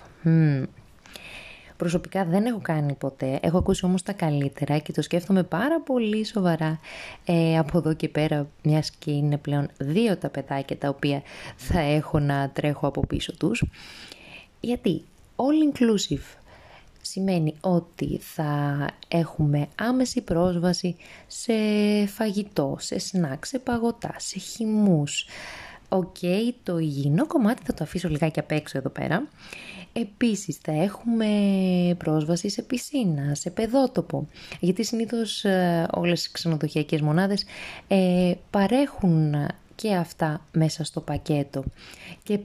Προσωπικά 1.76 2.24
δεν 2.24 2.44
έχω 2.44 2.58
κάνει 2.62 2.94
ποτέ, 2.94 3.38
έχω 3.42 3.58
ακούσει 3.58 3.84
όμως 3.84 4.02
τα 4.02 4.12
καλύτερα 4.12 4.78
και 4.78 4.92
το 4.92 5.02
σκέφτομαι 5.02 5.42
πάρα 5.42 5.80
πολύ 5.80 6.24
σοβαρά 6.24 6.78
ε, 7.24 7.58
από 7.58 7.78
εδώ 7.78 7.94
και 7.94 8.08
πέρα 8.08 8.48
μιας 8.62 8.90
και 8.90 9.10
είναι 9.10 9.36
πλέον 9.36 9.68
δύο 9.78 10.16
τα 10.16 10.28
παιδάκια 10.28 10.76
τα 10.76 10.88
οποία 10.88 11.22
θα 11.56 11.80
έχω 11.80 12.18
να 12.18 12.50
τρέχω 12.50 12.86
από 12.86 13.06
πίσω 13.06 13.36
τους. 13.36 13.64
Γιατί 14.60 15.02
all 15.36 15.76
inclusive 15.76 16.43
σημαίνει 17.14 17.54
ότι 17.60 18.18
θα 18.22 18.86
έχουμε 19.08 19.68
άμεση 19.74 20.20
πρόσβαση 20.20 20.96
σε 21.26 21.52
φαγητό, 22.06 22.76
σε 22.78 22.98
σνακ, 22.98 23.44
σε 23.44 23.58
παγωτά, 23.58 24.14
σε 24.16 24.38
χυμούς. 24.38 25.26
Οκ, 25.88 26.16
το 26.62 26.78
υγιεινό 26.78 27.26
κομμάτι 27.26 27.62
θα 27.64 27.74
το 27.74 27.84
αφήσω 27.84 28.08
λιγάκι 28.08 28.38
απ' 28.38 28.50
έξω 28.50 28.78
εδώ 28.78 28.88
πέρα. 28.88 29.28
Επίσης 29.92 30.56
θα 30.56 30.72
έχουμε 30.72 31.26
πρόσβαση 31.98 32.48
σε 32.48 32.62
πισίνα, 32.62 33.34
σε 33.34 33.50
παιδότοπο, 33.50 34.28
γιατί 34.60 34.84
συνήθως 34.84 35.44
ε, 35.44 35.86
όλες 35.90 36.26
οι 36.26 36.30
ξενοδοχειακές 36.32 37.00
μονάδες 37.00 37.44
ε, 37.88 38.32
παρέχουν 38.50 39.34
και 39.74 39.94
αυτά 39.94 40.46
μέσα 40.52 40.84
στο 40.84 41.00
πακέτο. 41.00 41.64
Και 42.22 42.38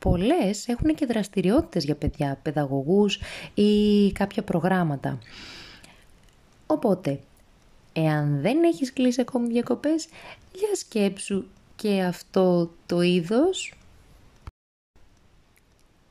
πολλές 0.00 0.68
έχουν 0.68 0.94
και 0.94 1.06
δραστηριότητες 1.06 1.84
για 1.84 1.94
παιδιά, 1.94 2.38
παιδαγωγούς 2.42 3.18
ή 3.54 4.12
κάποια 4.12 4.42
προγράμματα. 4.42 5.18
Οπότε, 6.66 7.20
εάν 7.92 8.40
δεν 8.40 8.62
έχεις 8.64 8.92
κλείσει 8.92 9.20
ακόμη 9.20 9.48
διακοπές, 9.48 10.08
για 10.54 10.74
σκέψου 10.74 11.44
και 11.76 12.02
αυτό 12.02 12.70
το 12.86 13.00
είδος. 13.00 13.74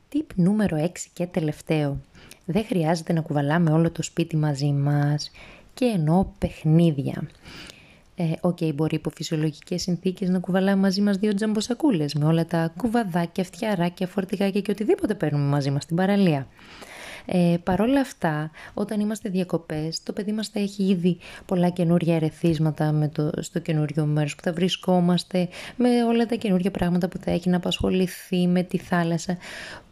Tip 0.08 0.30
νούμερο 0.34 0.76
6 0.76 1.10
και 1.12 1.26
τελευταίο. 1.26 2.00
Δεν 2.44 2.64
χρειάζεται 2.64 3.12
να 3.12 3.20
κουβαλάμε 3.20 3.70
όλο 3.70 3.90
το 3.90 4.02
σπίτι 4.02 4.36
μαζί 4.36 4.72
μας 4.72 5.30
και 5.74 5.84
εννοώ 5.84 6.24
παιχνίδια. 6.38 7.28
Ε, 8.20 8.32
OK, 8.40 8.56
okay, 8.60 8.74
μπορεί 8.74 8.94
υπό 8.94 9.10
φυσιολογικές 9.10 9.82
συνθήκες 9.82 10.28
να 10.28 10.38
κουβαλάμε 10.38 10.80
μαζί 10.80 11.00
μας 11.00 11.16
δύο 11.16 11.34
τζαμποσακούλες 11.34 12.14
με 12.14 12.24
όλα 12.24 12.46
τα 12.46 12.72
κουβαδάκια, 12.76 13.44
φτιαράκια, 13.44 14.06
φορτηγάκια 14.06 14.60
και 14.60 14.70
οτιδήποτε 14.70 15.14
παίρνουμε 15.14 15.44
μαζί 15.44 15.70
μας 15.70 15.82
στην 15.82 15.96
παραλία. 15.96 16.46
Ε, 17.26 17.56
Παρ' 17.62 17.80
όλα 17.80 18.00
αυτά, 18.00 18.50
όταν 18.74 19.00
είμαστε 19.00 19.28
διακοπές, 19.28 20.02
το 20.02 20.12
παιδί 20.12 20.32
μας 20.32 20.48
θα 20.48 20.60
έχει 20.60 20.82
ήδη 20.82 21.18
πολλά 21.46 21.68
καινούργια 21.68 22.14
ερεθίσματα 22.14 22.92
με 22.92 23.08
το, 23.08 23.30
στο 23.40 23.58
καινούριο 23.58 24.04
μέρος 24.04 24.34
που 24.34 24.42
θα 24.42 24.52
βρισκόμαστε, 24.52 25.48
με 25.76 26.04
όλα 26.04 26.26
τα 26.26 26.34
καινούργια 26.34 26.70
πράγματα 26.70 27.08
που 27.08 27.18
θα 27.18 27.30
έχει 27.30 27.48
να 27.48 27.56
απασχοληθεί 27.56 28.46
με 28.46 28.62
τη 28.62 28.78
θάλασσα, 28.78 29.36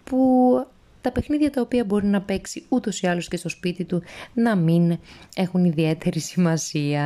που 0.05 0.19
τα 1.09 1.15
παιχνίδια 1.15 1.51
τα 1.51 1.61
οποία 1.61 1.85
μπορεί 1.85 2.07
να 2.07 2.21
παίξει 2.21 2.65
ούτως 2.69 3.01
ή 3.01 3.07
άλλως 3.07 3.29
και 3.29 3.37
στο 3.37 3.49
σπίτι 3.49 3.85
του 3.85 4.03
να 4.35 4.57
μην 4.57 4.99
έχουν 5.35 5.65
ιδιαίτερη 5.65 6.21
σημασία 6.21 7.05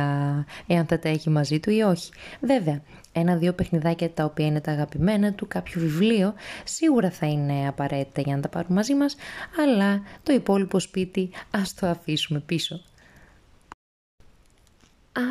εάν 0.67 0.85
θα 0.85 0.99
τα 0.99 1.09
έχει 1.09 1.29
μαζί 1.29 1.59
του 1.59 1.69
ή 1.69 1.81
όχι. 1.81 2.11
Βέβαια, 2.41 2.81
ένα-δύο 3.11 3.53
παιχνιδάκια 3.53 4.11
τα 4.11 4.23
οποία 4.23 4.45
είναι 4.45 4.61
τα 4.61 4.71
αγαπημένα 4.71 5.33
του, 5.33 5.47
κάποιο 5.47 5.81
βιβλίο, 5.81 6.33
σίγουρα 6.63 7.11
θα 7.11 7.27
είναι 7.27 7.67
απαραίτητα 7.67 8.21
για 8.21 8.35
να 8.35 8.41
τα 8.41 8.49
πάρουμε 8.49 8.75
μαζί 8.75 8.95
μας, 8.95 9.15
αλλά 9.63 10.01
το 10.23 10.33
υπόλοιπο 10.33 10.79
σπίτι 10.79 11.29
ας 11.51 11.73
το 11.73 11.87
αφήσουμε 11.87 12.39
πίσω. 12.39 12.81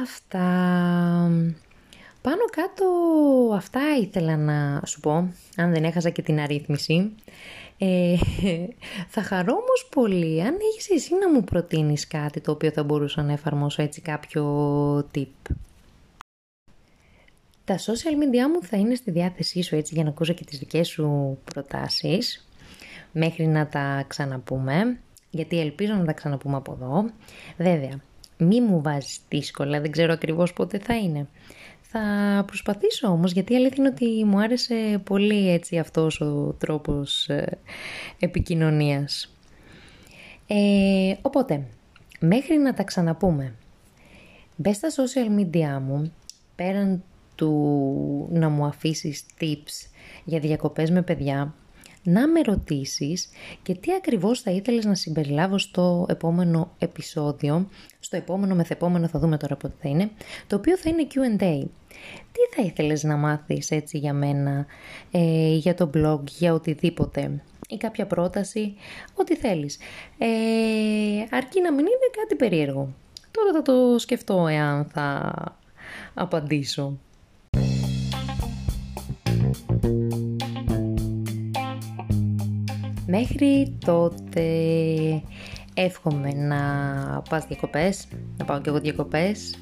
Αυτά. 0.03 0.39
Πάνω 2.23 2.45
κάτω 2.57 2.85
αυτά 3.55 3.81
ήθελα 4.01 4.37
να 4.37 4.83
σου 4.87 5.01
πω, 5.01 5.13
αν 5.57 5.73
δεν 5.73 5.85
έχασα 5.85 6.11
και 6.11 6.23
την 6.23 6.41
αρρύθμιση. 6.41 7.15
Ε, 7.85 8.17
θα 9.15 9.23
χαρώ 9.23 9.53
όμως 9.53 9.89
πολύ 9.91 10.43
αν 10.43 10.57
έχεις 10.73 10.91
εσύ 10.91 11.15
να 11.15 11.31
μου 11.31 11.45
προτείνεις 11.45 12.07
κάτι 12.07 12.41
το 12.41 12.51
οποίο 12.53 12.71
θα 12.71 12.83
μπορούσα 12.83 13.23
να 13.23 13.33
εφαρμόσω 13.33 13.83
έτσι 13.83 14.01
κάποιο 14.01 14.45
tip. 15.15 15.55
Τα 17.65 17.79
social 17.79 18.15
media 18.23 18.49
μου 18.53 18.63
θα 18.63 18.77
είναι 18.77 18.95
στη 18.95 19.11
διάθεσή 19.11 19.63
σου 19.63 19.77
έτσι 19.77 19.95
για 19.95 20.05
να 20.05 20.11
ακούσω 20.11 20.33
και 20.33 20.45
τις 20.45 20.59
δικές 20.59 20.89
σου 20.89 21.39
προτάσεις 21.45 22.49
μέχρι 23.13 23.47
να 23.47 23.67
τα 23.67 24.05
ξαναπούμε 24.09 24.99
γιατί 25.31 25.61
ελπίζω 25.61 25.95
να 25.95 26.05
τα 26.05 26.13
ξαναπούμε 26.13 26.57
από 26.57 26.73
εδώ. 26.73 27.11
Βέβαια, 27.57 28.01
μη 28.37 28.61
μου 28.61 28.83
βάζεις 28.83 29.21
δύσκολα, 29.29 29.81
δεν 29.81 29.91
ξέρω 29.91 30.13
ακριβώς 30.13 30.53
πότε 30.53 30.79
θα 30.79 30.97
είναι. 30.97 31.29
Θα 31.95 32.43
προσπαθήσω 32.47 33.09
όμως 33.09 33.33
γιατί 33.33 33.53
η 33.53 33.57
αλήθεια 33.57 33.77
είναι 33.79 33.89
ότι 33.89 34.25
μου 34.25 34.41
άρεσε 34.41 35.01
πολύ 35.05 35.51
έτσι 35.51 35.79
αυτός 35.79 36.21
ο 36.21 36.55
τρόπος 36.59 37.29
ε, 37.29 37.59
επικοινωνίας. 38.19 39.35
Ε, 40.47 41.15
οπότε, 41.23 41.67
μέχρι 42.21 42.57
να 42.59 42.75
τα 42.75 42.83
ξαναπούμε, 42.83 43.55
μπες 44.57 44.77
στα 44.77 44.89
social 44.89 45.41
media 45.41 45.81
μου, 45.81 46.13
πέραν 46.57 47.03
του 47.35 48.29
να 48.31 48.49
μου 48.49 48.65
αφήσεις 48.65 49.25
tips 49.41 49.91
για 50.25 50.41
διακοπές 50.41 50.91
με 50.91 51.03
παιδιά, 51.03 51.55
να 52.03 52.29
με 52.29 52.41
ρωτήσεις 52.41 53.29
και 53.63 53.75
τι 53.75 53.93
ακριβώς 53.93 54.41
θα 54.41 54.51
ήθελες 54.51 54.85
να 54.85 54.95
συμπεριλάβω 54.95 55.59
στο 55.59 56.07
επόμενο 56.09 56.75
επεισόδιο, 56.79 57.69
στο 58.01 58.17
επόμενο 58.17 58.55
μεθεπόμενο 58.55 59.09
θα 59.09 59.19
δούμε 59.19 59.37
τώρα 59.37 59.57
πότε 59.57 59.75
θα 59.83 59.89
είναι, 59.89 60.11
το 60.47 60.57
οποίο 60.57 60.77
θα 60.77 60.91
είναι 60.91 61.07
Q&A. 61.15 61.65
Τι 62.33 62.57
θα 62.57 62.63
ήθελες 62.63 63.03
να 63.03 63.17
μάθεις 63.17 63.71
έτσι 63.71 63.99
για 63.99 64.13
μένα, 64.13 64.67
ε, 65.11 65.55
για 65.55 65.75
το 65.75 65.91
blog, 65.95 66.21
για 66.25 66.55
οτιδήποτε 66.55 67.43
ή 67.69 67.77
κάποια 67.77 68.07
πρόταση, 68.07 68.75
ό,τι 69.15 69.37
θέλεις. 69.37 69.79
Ε, 70.19 70.27
αρκεί 71.31 71.61
να 71.61 71.73
μην 71.73 71.81
είναι 71.87 72.11
κάτι 72.21 72.35
περίεργο. 72.35 72.95
Τώρα 73.31 73.53
θα 73.53 73.63
το 73.63 73.99
σκεφτώ 73.99 74.47
εάν 74.47 74.85
θα 74.85 75.33
απαντήσω. 76.15 76.99
Μέχρι 83.15 83.77
τότε 83.85 84.43
εύχομαι 85.75 86.33
να 86.33 86.63
πας 87.29 87.47
διακοπές, 87.47 88.07
να 88.39 88.45
πάω 88.45 88.61
και 88.61 88.69
εγώ 88.69 88.81
διακοπές, 88.81 89.59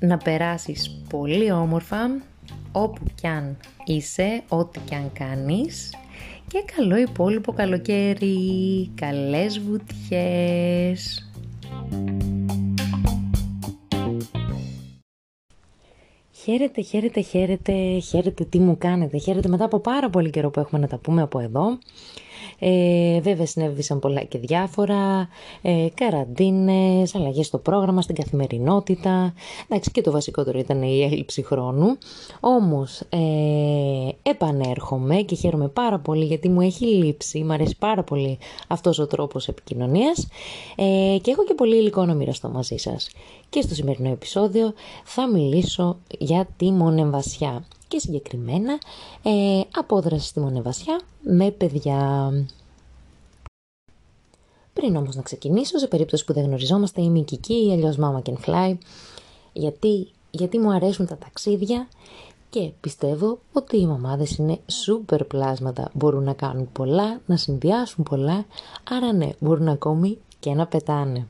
να 0.00 0.16
περάσεις 0.16 1.00
πολύ 1.08 1.52
όμορφα 1.52 2.22
όπου 2.72 3.04
κι 3.14 3.26
αν 3.26 3.56
είσαι, 3.84 4.42
ό,τι 4.48 4.78
κι 4.78 4.94
αν 4.94 5.12
κάνεις 5.12 5.94
και 6.48 6.64
καλό 6.76 6.96
υπόλοιπο 6.96 7.52
καλοκαίρι, 7.52 8.36
καλές 8.94 9.60
βουτιές. 9.60 11.30
Χαίρετε, 16.32 16.80
χαίρετε, 16.82 17.20
χαίρετε, 17.20 17.98
χαίρετε 17.98 18.44
τι 18.44 18.58
μου 18.58 18.78
κάνετε, 18.78 19.18
χαίρετε 19.18 19.48
μετά 19.48 19.64
από 19.64 19.78
πάρα 19.80 20.10
πολύ 20.10 20.30
καιρό 20.30 20.50
που 20.50 20.60
έχουμε 20.60 20.80
να 20.80 20.86
τα 20.86 20.98
πούμε 20.98 21.22
από 21.22 21.38
εδώ. 21.38 21.78
Ε, 22.66 23.20
βέβαια 23.20 23.46
συνέβησαν 23.46 23.98
πολλά 23.98 24.22
και 24.22 24.38
διάφορα, 24.38 25.28
ε, 25.62 25.86
καραντίνες, 25.94 27.14
αλλαγές 27.14 27.46
στο 27.46 27.58
πρόγραμμα, 27.58 28.02
στην 28.02 28.14
καθημερινότητα. 28.14 29.34
Εντάξει 29.68 29.90
και 29.90 30.00
το 30.00 30.10
βασικότερο 30.10 30.58
ήταν 30.58 30.82
η 30.82 31.02
έλλειψη 31.02 31.42
χρόνου. 31.42 31.98
Όμως 32.40 33.00
ε, 33.08 33.18
επανέρχομαι 34.22 35.16
και 35.16 35.34
χαίρομαι 35.34 35.68
πάρα 35.68 35.98
πολύ 35.98 36.24
γιατί 36.24 36.48
μου 36.48 36.60
έχει 36.60 36.84
λείψει, 36.84 37.42
μου 37.42 37.52
αρέσει 37.52 37.76
πάρα 37.78 38.02
πολύ 38.02 38.38
αυτός 38.68 38.98
ο 38.98 39.06
τρόπος 39.06 39.48
επικοινωνίας 39.48 40.28
ε, 40.76 41.16
και 41.22 41.30
έχω 41.30 41.44
και 41.44 41.54
πολύ 41.54 41.76
υλικό 41.76 42.04
να 42.04 42.14
μοιραστώ 42.14 42.48
μαζί 42.48 42.76
σας. 42.76 43.10
Και 43.48 43.60
στο 43.60 43.74
σημερινό 43.74 44.10
επεισόδιο 44.10 44.72
θα 45.04 45.28
μιλήσω 45.28 45.98
για 46.18 46.48
τη 46.56 46.70
μονεμβασιά 46.70 47.64
και 47.94 48.00
συγκεκριμένα 48.00 48.78
ε, 49.22 49.60
απόδραση 49.74 50.26
στη 50.26 50.40
μονεβασιά 50.40 51.00
με 51.22 51.50
παιδιά. 51.50 52.32
Πριν 54.72 54.96
όμως 54.96 55.16
να 55.16 55.22
ξεκινήσω, 55.22 55.78
σε 55.78 55.86
περίπτωση 55.86 56.24
που 56.24 56.32
δεν 56.32 56.44
γνωριζόμαστε, 56.44 57.02
είμαι 57.02 57.18
η 57.18 57.22
Κική, 57.22 57.70
αλλιώς 57.72 57.96
Mama 58.00 58.28
Can 58.28 58.34
Fly, 58.46 58.76
γιατί, 59.52 60.08
γιατί 60.30 60.58
μου 60.58 60.72
αρέσουν 60.72 61.06
τα 61.06 61.18
ταξίδια 61.18 61.88
και 62.50 62.70
πιστεύω 62.80 63.38
ότι 63.52 63.80
οι 63.80 63.86
μαμάδες 63.86 64.36
είναι 64.36 64.58
σούπερ 64.66 65.24
πλάσματα. 65.24 65.90
Μπορούν 65.92 66.24
να 66.24 66.32
κάνουν 66.32 66.68
πολλά, 66.72 67.20
να 67.26 67.36
συνδυάσουν 67.36 68.04
πολλά, 68.04 68.44
άρα 68.90 69.12
ναι, 69.12 69.30
μπορούν 69.38 69.68
ακόμη 69.68 70.18
και 70.40 70.54
να 70.54 70.66
πετάνε. 70.66 71.26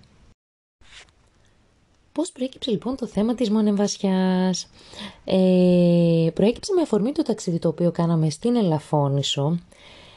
Πώς 2.15 2.33
προέκυψε 2.33 2.71
λοιπόν 2.71 2.97
το 2.97 3.07
θέμα 3.07 3.35
της 3.35 3.51
μονεμβασιάς; 3.51 4.67
Ε, 5.25 6.31
προέκυψε 6.35 6.73
με 6.75 6.83
αφορμή 6.83 7.13
το 7.13 7.23
ταξίδι 7.23 7.59
το 7.59 7.69
οποίο 7.69 7.91
κάναμε 7.91 8.31
στην 8.31 8.57
Ελαφώνησο. 8.57 9.59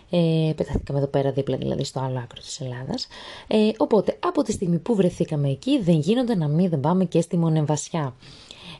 Ε, 0.10 0.54
πετάθηκαμε 0.56 1.00
εδώ 1.00 1.08
πέρα 1.08 1.32
δίπλα 1.32 1.58
δηλαδή 1.58 1.84
στο 1.84 2.00
άλλο 2.00 2.20
άκρο 2.20 2.42
της 2.42 2.62
Ελλάδας. 2.62 3.08
Ε, 3.48 3.70
οπότε 3.78 4.18
από 4.20 4.42
τη 4.44 4.52
στιγμή 4.52 4.78
που 4.78 4.96
βρεθήκαμε 4.96 5.50
εκεί 5.50 5.80
δεν 5.82 6.00
γίνονται 6.00 6.36
να 6.36 6.48
μην 6.48 6.70
δεν 6.70 6.80
πάμε 6.80 7.06
και 7.06 7.22
στη 7.22 7.38
μονεμβασιά. 7.38 8.16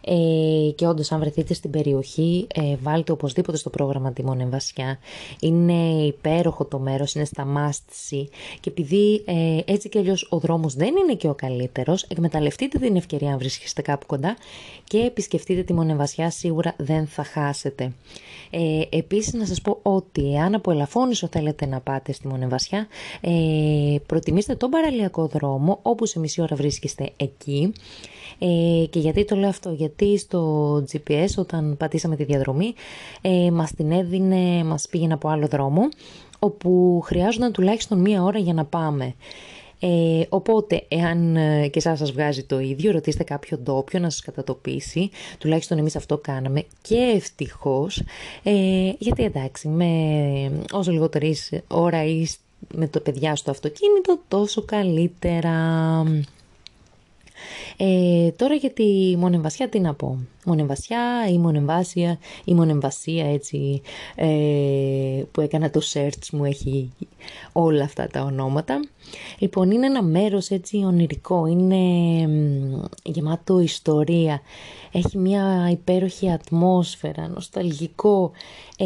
Ε, 0.10 0.72
και 0.72 0.88
όντως, 0.88 1.12
αν 1.12 1.20
βρεθείτε 1.20 1.54
στην 1.54 1.70
περιοχή, 1.70 2.48
ε, 2.54 2.76
βάλτε 2.82 3.12
οπωσδήποτε 3.12 3.58
στο 3.58 3.70
πρόγραμμα 3.70 4.12
τη 4.14 4.24
Μονεμβασιά. 4.24 5.00
Είναι 5.40 6.04
υπέροχο 6.06 6.66
το 6.66 6.80
μέρος, 6.80 7.14
είναι 7.14 7.26
στα 7.26 7.46
μάστηση. 7.46 8.30
Και 8.60 8.70
επειδή 8.70 9.24
ε, 9.26 9.60
έτσι 9.66 9.90
κι 9.90 9.98
αλλιώς 9.98 10.28
ο 10.30 10.40
δρόμος 10.40 10.74
δεν 10.74 10.96
είναι 10.96 11.14
και 11.14 11.28
ο 11.28 11.34
καλύτερος, 11.34 12.04
εκμεταλλευτείτε 12.04 12.80
την 12.80 12.96
ευκαιρία 12.96 13.32
αν 13.32 13.38
βρίσκεστε 13.38 13.82
κάπου 13.82 14.06
κοντά 14.06 14.38
και 14.84 14.98
επισκεφτείτε 14.98 15.64
τη 15.64 15.74
Μονεμβασιά, 15.74 16.30
σίγουρα 16.30 16.76
δεν 16.78 17.08
θα 17.08 17.24
χάσετε. 17.24 17.94
Ε, 18.50 18.82
επίσης 18.90 19.34
να 19.34 19.46
σας 19.46 19.62
πω 19.62 19.80
ότι 19.82 20.34
εάν 20.36 20.54
από 20.54 20.72
Ελαφώνησο 20.72 21.28
θέλετε 21.32 21.66
να 21.66 21.80
πάτε 21.80 22.12
στη 22.12 22.28
Μονεμβασιά, 22.28 22.88
ε, 23.22 23.32
προτιμήστε 24.06 24.56
τον 24.56 24.70
παραλιακό 24.70 25.28
δρόμο, 25.28 25.80
όπου 25.82 26.06
σε 26.06 26.20
μισή 26.20 26.42
ώρα 26.42 26.56
βρίσκεστε 26.56 27.12
εκεί. 27.18 27.74
Ε, 28.40 28.86
και 28.90 29.00
γιατί 29.00 29.26
το 29.26 29.36
λέω 29.36 29.50
αυτό, 29.50 29.72
γιατί 29.72 29.97
στο 30.18 30.74
GPS 30.92 31.28
όταν 31.38 31.78
πατήσαμε 31.78 32.16
τη 32.16 32.24
διαδρομή 32.24 32.74
ε, 33.22 33.52
μας 33.52 33.72
την 33.72 33.92
έδινε, 33.92 34.64
μας 34.64 34.88
πήγαινε 34.90 35.14
από 35.14 35.30
άλλο 35.30 35.48
δρόμο 35.48 35.90
όπου 36.40 37.02
χρειάζονταν 37.06 37.52
τουλάχιστον 37.52 38.00
μία 38.00 38.24
ώρα 38.24 38.40
για 38.40 38.54
να 38.54 38.66
πάμε. 38.66 39.16
Ε, 39.80 40.22
οπότε, 40.30 40.86
εάν 40.88 41.36
ε, 41.36 41.68
και 41.68 41.80
εσάς 41.80 41.98
σας 41.98 42.12
βγάζει 42.12 42.44
το 42.44 42.60
ίδιο, 42.60 42.92
ρωτήστε 42.92 43.24
κάποιο 43.24 43.58
ντόπιο 43.58 44.00
να 44.00 44.10
σας 44.10 44.22
κατατοπίσει. 44.22 45.10
Τουλάχιστον 45.38 45.78
εμείς 45.78 45.96
αυτό 45.96 46.18
κάναμε 46.18 46.64
και 46.82 47.14
ευτυχώς. 47.16 48.04
Ε, 48.44 48.92
γιατί 48.98 49.24
εντάξει, 49.24 49.68
με 49.68 49.88
όσο 50.72 50.92
λιγότερης 50.92 51.54
ώρα 51.68 52.06
ή 52.06 52.28
με 52.74 52.88
το 52.88 53.00
παιδιά 53.00 53.36
στο 53.36 53.52
αυτοκίνητο, 53.52 54.20
τόσο 54.28 54.62
καλύτερα. 54.62 55.54
Ε, 57.78 58.32
τώρα 58.32 58.54
για 58.54 58.72
τη 58.72 59.16
μονεμβασιά 59.18 59.70
τι 59.70 59.80
να 59.80 59.94
πω. 59.94 60.20
Μονεμβασιά 60.46 61.28
ή 61.32 61.38
μονεμβάσια 61.38 62.20
ή 62.46 62.54
μονεμβασία 62.54 63.34
έτσι 63.34 63.82
ε, 64.16 64.28
που 65.32 65.42
έκανα 65.42 65.70
το 65.70 65.82
search 65.94 66.30
μου 66.32 66.46
έχει 66.46 66.92
όλα 67.52 67.84
αυτά 67.84 68.08
τα 68.08 68.22
ονόματα. 68.22 68.80
Λοιπόν 69.40 69.72
είναι 69.72 69.86
ένα 69.86 70.04
μέρος 70.04 70.50
έτσι 70.50 70.78
ονειρικό, 70.78 71.46
είναι 71.46 71.76
γεμάτο 73.04 73.60
ιστορία, 73.60 74.42
έχει 74.92 75.18
μια 75.18 75.70
υπέροχη 75.72 76.32
ατμόσφαιρα, 76.32 77.28
νοσταλγικό. 77.28 78.32
Ε, 78.78 78.86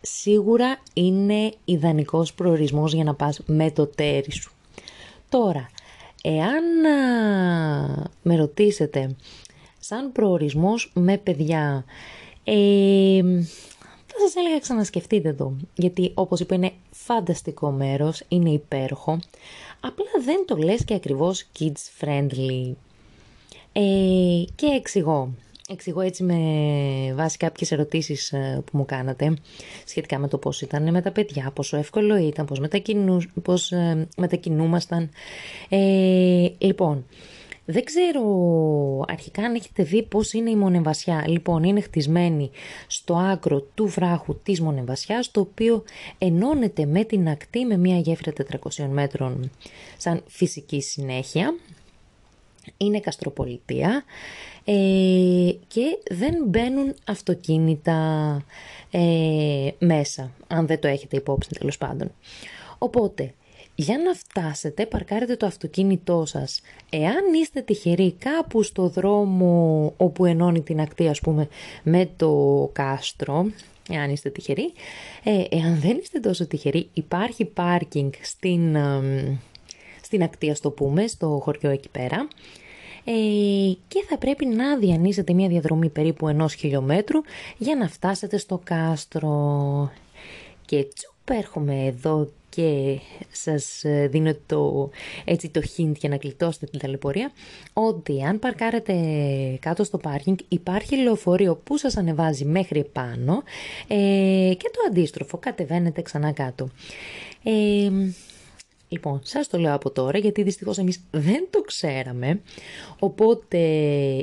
σίγουρα 0.00 0.78
είναι 0.92 1.52
ιδανικός 1.64 2.34
προορισμός 2.34 2.92
για 2.92 3.04
να 3.04 3.14
πας 3.14 3.40
με 3.46 3.70
το 3.70 3.86
τέρι 3.86 4.32
σου. 4.32 4.52
Τώρα, 5.28 5.70
Εάν 6.22 6.64
με 8.22 8.36
ρωτήσετε 8.36 9.16
σαν 9.78 10.12
προορισμός 10.12 10.90
με 10.94 11.16
παιδιά, 11.18 11.84
ε, 12.44 13.20
θα 14.06 14.18
σας 14.20 14.34
έλεγα 14.36 14.58
ξανασκεφτείτε 14.58 15.32
το, 15.32 15.56
γιατί 15.74 16.12
όπως 16.14 16.40
είπα 16.40 16.54
είναι 16.54 16.72
φανταστικό 16.90 17.70
μέρος, 17.70 18.22
είναι 18.28 18.50
υπέροχο, 18.50 19.18
απλά 19.80 20.06
δεν 20.24 20.44
το 20.46 20.56
λες 20.56 20.84
και 20.84 20.94
ακριβώς 20.94 21.44
kids 21.58 22.00
friendly. 22.00 22.72
Ε, 23.72 24.44
και 24.54 24.66
εξηγώ, 24.66 25.30
εξηγώ 25.70 26.00
έτσι 26.00 26.22
με 26.22 26.34
βάση 27.14 27.36
κάποιες 27.36 27.72
ερωτήσεις 27.72 28.32
ε, 28.32 28.62
που 28.64 28.76
μου 28.76 28.84
κάνατε 28.84 29.36
σχετικά 29.84 30.18
με 30.18 30.28
το 30.28 30.38
πώς 30.38 30.60
ήταν 30.60 30.90
με 30.90 31.02
τα 31.02 31.10
παιδιά, 31.10 31.50
πόσο 31.54 31.76
εύκολο 31.76 32.16
ήταν, 32.16 32.46
πώς, 32.46 32.58
μετακινού, 32.58 33.20
πώς 33.42 33.72
ε, 33.72 34.08
μετακινούμασταν. 34.16 35.10
Ε, 35.68 36.48
λοιπόν, 36.58 37.04
δεν 37.64 37.84
ξέρω 37.84 38.24
αρχικά 39.08 39.42
αν 39.42 39.54
έχετε 39.54 39.82
δει 39.82 40.02
πώς 40.02 40.32
είναι 40.32 40.50
η 40.50 40.56
Μονεμβασιά. 40.56 41.24
Λοιπόν, 41.26 41.62
είναι 41.62 41.80
χτισμένη 41.80 42.50
στο 42.86 43.14
άκρο 43.14 43.60
του 43.60 43.86
βράχου 43.86 44.36
της 44.42 44.60
Μονεμβασιάς, 44.60 45.30
το 45.30 45.40
οποίο 45.40 45.84
ενώνεται 46.18 46.86
με 46.86 47.04
την 47.04 47.28
ακτή 47.28 47.64
με 47.64 47.76
μια 47.76 47.98
γέφυρα 47.98 48.32
400 48.76 48.86
μέτρων 48.90 49.50
σαν 49.96 50.22
φυσική 50.26 50.80
συνέχεια. 50.80 51.54
Είναι 52.76 53.00
καστροπολιτεία 53.00 54.04
ε, 54.64 55.50
και 55.66 55.98
δεν 56.10 56.34
μπαίνουν 56.46 56.94
αυτοκίνητα 57.04 57.96
ε, 58.90 59.68
μέσα, 59.78 60.30
αν 60.46 60.66
δεν 60.66 60.80
το 60.80 60.88
έχετε 60.88 61.16
υπόψη 61.16 61.48
τέλος 61.58 61.78
πάντων. 61.78 62.12
Οπότε, 62.78 63.34
για 63.74 63.98
να 63.98 64.14
φτάσετε, 64.14 64.86
παρκάρετε 64.86 65.36
το 65.36 65.46
αυτοκίνητό 65.46 66.24
σας. 66.26 66.60
Εάν 66.90 67.32
είστε 67.40 67.60
τυχεροί 67.60 68.12
κάπου 68.12 68.62
στο 68.62 68.88
δρόμο 68.88 69.92
όπου 69.96 70.24
ενώνει 70.24 70.60
την 70.60 70.80
ακτή, 70.80 71.08
ας 71.08 71.20
πούμε, 71.20 71.48
με 71.82 72.08
το 72.16 72.70
κάστρο, 72.72 73.46
εάν 73.90 74.10
είστε 74.10 74.30
τυχεροί, 74.30 74.72
ε, 75.24 75.44
εάν 75.50 75.78
δεν 75.80 75.98
είστε 76.02 76.20
τόσο 76.20 76.46
τυχεροί, 76.46 76.88
υπάρχει 76.92 77.44
πάρκινγκ 77.44 78.12
στην, 78.22 78.76
στην 80.08 80.22
ακτή, 80.22 80.50
ας 80.50 80.60
το 80.60 80.70
πούμε, 80.70 81.06
στο 81.06 81.40
χωριό 81.42 81.70
εκεί 81.70 81.88
πέρα 81.88 82.28
ε, 83.04 83.12
και 83.88 84.04
θα 84.08 84.18
πρέπει 84.18 84.46
να 84.46 84.76
διανύσετε 84.78 85.32
μια 85.32 85.48
διαδρομή 85.48 85.88
περίπου 85.88 86.28
ενός 86.28 86.54
χιλιόμετρου 86.54 87.20
για 87.58 87.76
να 87.76 87.88
φτάσετε 87.88 88.38
στο 88.38 88.60
κάστρο. 88.64 89.90
Και 90.64 90.86
τσουπ 90.94 91.38
έρχομαι 91.38 91.84
εδώ 91.84 92.28
και 92.48 92.98
σας 93.32 93.82
δίνω 94.08 94.34
το, 94.46 94.90
έτσι 95.24 95.48
το 95.48 95.60
hint 95.76 95.92
για 95.98 96.08
να 96.08 96.16
κλειτώσετε 96.16 96.66
την 96.66 96.78
ταλαιπωρία 96.78 97.32
ότι 97.72 98.22
αν 98.22 98.38
παρκάρετε 98.38 98.94
κάτω 99.60 99.84
στο 99.84 99.98
πάρκινγκ 99.98 100.36
υπάρχει 100.48 100.96
λεωφορείο 100.96 101.60
που 101.64 101.76
σας 101.76 101.96
ανεβάζει 101.96 102.44
μέχρι 102.44 102.84
πάνω 102.92 103.42
ε, 103.88 103.94
και 104.58 104.70
το 104.72 104.80
αντίστροφο 104.88 105.38
κατεβαίνετε 105.38 106.02
ξανά 106.02 106.32
κάτω. 106.32 106.68
Ε, 107.42 107.90
Λοιπόν, 108.88 109.20
σας 109.22 109.48
το 109.48 109.58
λέω 109.58 109.74
από 109.74 109.90
τώρα 109.90 110.18
γιατί 110.18 110.42
δυστυχώς 110.42 110.78
εμείς 110.78 111.00
δεν 111.10 111.46
το 111.50 111.60
ξέραμε. 111.60 112.40
Οπότε 112.98 113.58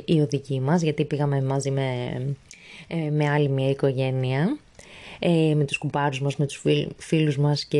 η 0.04 0.20
οδική 0.20 0.60
μας, 0.60 0.82
γιατί 0.82 1.04
πήγαμε 1.04 1.42
μαζί 1.42 1.70
με, 1.70 2.20
ε, 2.88 3.10
με 3.10 3.28
άλλη 3.28 3.48
μια 3.48 3.70
οικογένεια, 3.70 4.58
ε, 5.18 5.54
με 5.54 5.64
τους 5.64 5.78
κουμπάρους 5.78 6.20
μας, 6.20 6.36
με 6.36 6.46
τους 6.46 6.62
φίλους 6.96 7.36
μας 7.36 7.64
και 7.64 7.78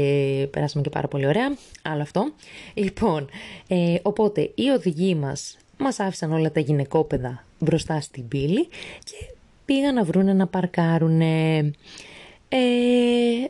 περάσαμε 0.51 0.85
και 0.85 0.90
πάρα 0.90 1.09
πολύ 1.09 1.27
ωραία. 1.27 1.57
Άλλο 1.83 2.03
αυτό. 2.03 2.33
Λοιπόν, 2.75 3.29
ε, 3.68 3.94
οπότε 4.03 4.51
οι 4.55 4.68
οδηγοί 4.68 5.14
μας 5.14 5.57
μας 5.79 6.01
άφησαν 6.01 6.33
όλα 6.33 6.53
τα 6.53 6.61
γυναικόπαιδα 6.61 7.44
μπροστά 7.59 8.01
στην 8.01 8.29
πύλη 8.29 8.66
και 9.05 9.35
πήγαν 9.64 9.94
να 9.94 10.05
βρούνε 10.05 10.33
να 10.33 10.46
παρκάρουν. 10.46 11.20
Ε, 11.20 11.72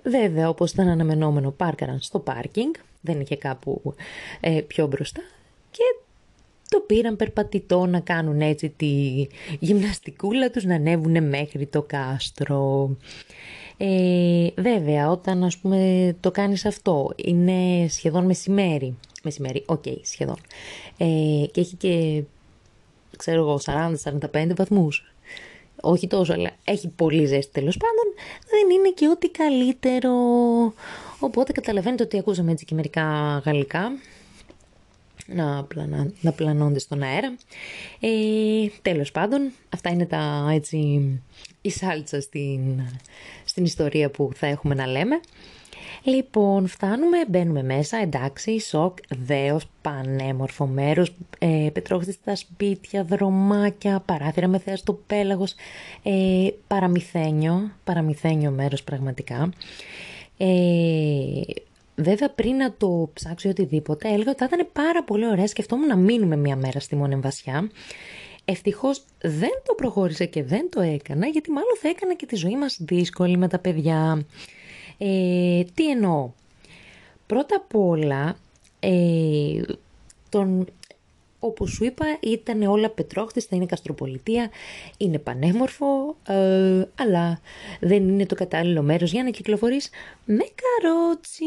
βέβαια, 0.02 0.48
όπως 0.48 0.72
ήταν 0.72 0.88
αναμενόμενο, 0.88 1.50
πάρκαραν 1.50 2.00
στο 2.00 2.18
πάρκινγκ 2.18 2.74
δεν 3.06 3.20
είχε 3.20 3.36
κάπου 3.36 3.94
ε, 4.40 4.60
πιο 4.66 4.86
μπροστά 4.86 5.20
και 5.70 5.82
το 6.68 6.80
πήραν 6.80 7.16
περπατητό 7.16 7.86
να 7.86 8.00
κάνουν 8.00 8.40
έτσι 8.40 8.68
τη 8.68 9.26
γυμναστικούλα 9.58 10.50
τους 10.50 10.64
να 10.64 10.74
ανέβουν 10.74 11.28
μέχρι 11.28 11.66
το 11.66 11.82
κάστρο. 11.82 12.90
Ε, 13.76 14.48
βέβαια, 14.56 15.10
όταν 15.10 15.44
ας 15.44 15.58
πούμε 15.58 16.16
το 16.20 16.30
κάνεις 16.30 16.64
αυτό, 16.64 17.12
είναι 17.16 17.86
σχεδόν 17.88 18.24
μεσημέρι. 18.24 18.96
Μεσημέρι, 19.22 19.62
OK, 19.66 19.82
okay, 19.86 19.96
σχεδόν. 20.02 20.36
Ε, 20.96 21.46
και 21.52 21.60
έχει 21.60 21.76
και, 21.76 22.22
ξέρω 23.16 23.40
εγώ, 23.40 23.60
40-45 24.32 24.54
βαθμούς. 24.56 25.12
Όχι 25.80 26.06
τόσο, 26.06 26.32
αλλά 26.32 26.50
έχει 26.64 26.88
πολύ 26.88 27.26
ζέστη 27.26 27.52
τέλος 27.52 27.76
πάντων. 27.76 28.14
Δεν 28.50 28.76
είναι 28.78 28.90
και 28.90 29.08
ό,τι 29.08 29.28
καλύτερο. 29.28 30.12
Οπότε 31.20 31.52
καταλαβαίνετε 31.52 32.02
ότι 32.02 32.18
ακούσαμε 32.18 32.52
έτσι 32.52 32.64
και 32.64 32.74
μερικά 32.74 33.02
γαλλικά 33.44 33.92
να, 35.26 35.64
πλανα, 35.64 36.12
να 36.20 36.32
πλανώνται 36.32 36.78
στον 36.78 37.02
αέρα. 37.02 37.36
Ε, 38.00 38.08
τέλος 38.82 39.12
πάντων, 39.12 39.52
αυτά 39.68 39.90
είναι 39.90 40.06
τα 40.06 40.48
έτσι 40.52 41.10
η 41.60 41.70
σάλτσα 41.70 42.20
στην, 42.20 42.60
στην 43.44 43.64
ιστορία 43.64 44.10
που 44.10 44.30
θα 44.34 44.46
έχουμε 44.46 44.74
να 44.74 44.86
λέμε. 44.86 45.20
Λοιπόν, 46.02 46.66
φτάνουμε, 46.66 47.16
μπαίνουμε 47.28 47.62
μέσα, 47.62 47.96
εντάξει, 47.96 48.60
σοκ, 48.60 48.98
δέος, 49.08 49.66
πανέμορφο 49.82 50.66
μέρος, 50.66 51.12
ε, 51.38 51.68
στα 52.10 52.36
σπίτια, 52.36 53.04
δρομάκια, 53.04 54.02
παράθυρα 54.06 54.48
με 54.48 54.58
θέα 54.58 54.76
στο 54.76 54.92
πέλαγος, 55.06 55.54
ε, 56.02 56.48
παραμυθένιο, 56.66 57.70
παραμυθένιο 57.84 58.50
μέρος 58.50 58.82
πραγματικά. 58.82 59.50
Ε, 60.38 61.40
βέβαια 61.94 62.30
πριν 62.30 62.56
να 62.56 62.72
το 62.72 63.10
ψάξω 63.12 63.48
οτιδήποτε, 63.48 64.08
έλεγα 64.08 64.30
ότι 64.30 64.38
θα 64.38 64.48
ήταν 64.52 64.68
πάρα 64.72 65.04
πολύ 65.04 65.26
ωραία, 65.26 65.46
σκεφτόμουν 65.46 65.86
να 65.86 65.96
μείνουμε 65.96 66.36
μία 66.36 66.56
μέρα 66.56 66.80
στη 66.80 66.96
Μονεμβασιά. 66.96 67.70
Ευτυχώς 68.44 69.02
δεν 69.20 69.62
το 69.64 69.74
προχώρησα 69.74 70.24
και 70.24 70.42
δεν 70.42 70.68
το 70.70 70.80
έκανα, 70.80 71.26
γιατί 71.26 71.50
μάλλον 71.50 71.76
θα 71.80 71.88
έκανα 71.88 72.14
και 72.14 72.26
τη 72.26 72.36
ζωή 72.36 72.56
μας 72.56 72.78
δύσκολη 72.80 73.36
με 73.36 73.48
τα 73.48 73.58
παιδιά. 73.58 74.26
Ε, 74.98 75.62
τι 75.74 75.90
εννοώ; 75.90 76.30
Πρώτα 77.26 77.56
απ' 77.56 77.74
όλα, 77.74 78.36
ε, 78.80 79.60
τον, 80.28 80.66
όπως 81.46 81.70
σου 81.70 81.84
είπα, 81.84 82.04
ήταν 82.20 82.62
όλα 82.62 82.88
πετρόχτιστα, 82.88 83.56
είναι 83.56 83.66
καστροπολιτεία, 83.66 84.50
είναι 84.96 85.18
πανέμορφο, 85.18 86.16
ε, 86.28 86.88
αλλά 86.94 87.40
δεν 87.80 88.08
είναι 88.08 88.26
το 88.26 88.34
κατάλληλο 88.34 88.82
μέρος 88.82 89.12
για 89.12 89.22
να 89.22 89.30
κυκλοφορείς 89.30 89.90
με 90.24 90.44
καρότσι. 90.54 91.44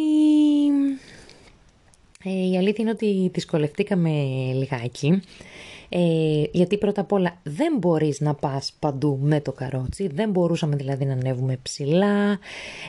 Ε, 2.23 2.49
η 2.49 2.57
αλήθεια 2.57 2.77
είναι 2.77 2.89
ότι 2.89 3.29
δυσκολευτήκαμε 3.33 4.09
λιγάκι. 4.53 5.21
Ε, 5.89 6.43
γιατί 6.51 6.77
πρώτα 6.77 7.01
απ' 7.01 7.11
όλα 7.11 7.37
δεν 7.43 7.77
μπορείς 7.77 8.19
να 8.19 8.33
πας 8.33 8.73
παντού 8.79 9.19
με 9.21 9.41
το 9.41 9.51
καρότσι, 9.51 10.07
δεν 10.07 10.29
μπορούσαμε 10.29 10.75
δηλαδή 10.75 11.05
να 11.05 11.13
ανέβουμε 11.13 11.59
ψηλά. 11.61 12.39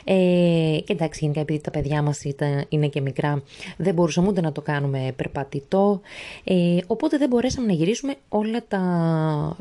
Ε, 0.03 0.77
και 0.85 0.93
εντάξει, 0.93 1.19
γενικά 1.21 1.39
επειδή 1.39 1.61
τα 1.61 1.71
παιδιά 1.71 2.01
μας 2.01 2.23
ήταν, 2.23 2.65
είναι 2.69 2.87
και 2.87 3.01
μικρά, 3.01 3.43
δεν 3.77 3.93
μπορούσαμε 3.93 4.27
ούτε 4.27 4.41
να 4.41 4.51
το 4.51 4.61
κάνουμε 4.61 5.13
περπατητό. 5.15 6.01
Ε, 6.43 6.77
οπότε 6.87 7.17
δεν 7.17 7.29
μπορέσαμε 7.29 7.67
να 7.67 7.73
γυρίσουμε 7.73 8.15
όλα 8.29 8.63
τα 8.67 8.81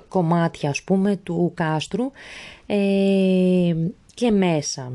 κομμάτια, 0.09 0.71
ας 0.71 0.83
πούμε, 0.83 1.17
του 1.17 1.53
κάστρου 1.55 2.11
ε, 2.67 3.75
και 4.15 4.31
μέσα. 4.31 4.93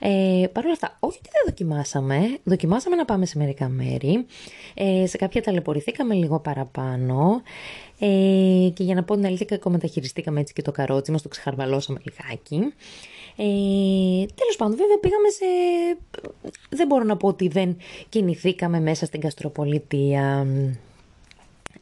Ε, 0.00 0.46
Παρ' 0.52 0.64
όλα 0.64 0.72
αυτά, 0.72 0.96
όχι 1.00 1.18
ότι 1.18 1.28
δεν 1.32 1.42
δοκιμάσαμε, 1.46 2.38
δοκιμάσαμε 2.44 2.96
να 2.96 3.04
πάμε 3.04 3.26
σε 3.26 3.38
μερικά 3.38 3.68
μέρη, 3.68 4.26
ε, 4.74 5.06
σε 5.06 5.16
κάποια 5.16 5.42
ταλαιπωρηθήκαμε 5.42 6.14
λίγο 6.14 6.40
παραπάνω 6.40 7.42
ε, 7.98 8.68
και 8.74 8.82
για 8.82 8.94
να 8.94 9.02
πω 9.04 9.14
την 9.14 9.26
αλήθεια 9.26 9.46
κακομεταχειριστήκαμε 9.46 10.40
έτσι 10.40 10.52
και 10.52 10.62
το 10.62 10.72
καρότσι 10.72 11.10
μας, 11.10 11.22
το 11.22 11.28
ξεχαρβαλώσαμε 11.28 12.00
λιγάκι. 12.02 12.72
Ε, 13.36 14.26
τέλος 14.34 14.56
πάντων, 14.58 14.76
βέβαια 14.76 14.98
πήγαμε 14.98 15.28
σε... 15.28 15.46
Δεν 16.68 16.86
μπορώ 16.86 17.04
να 17.04 17.16
πω 17.16 17.28
ότι 17.28 17.48
δεν 17.48 17.76
κινηθήκαμε 18.08 18.80
μέσα 18.80 19.06
στην 19.06 19.20
Καστροπολιτεία. 19.20 20.46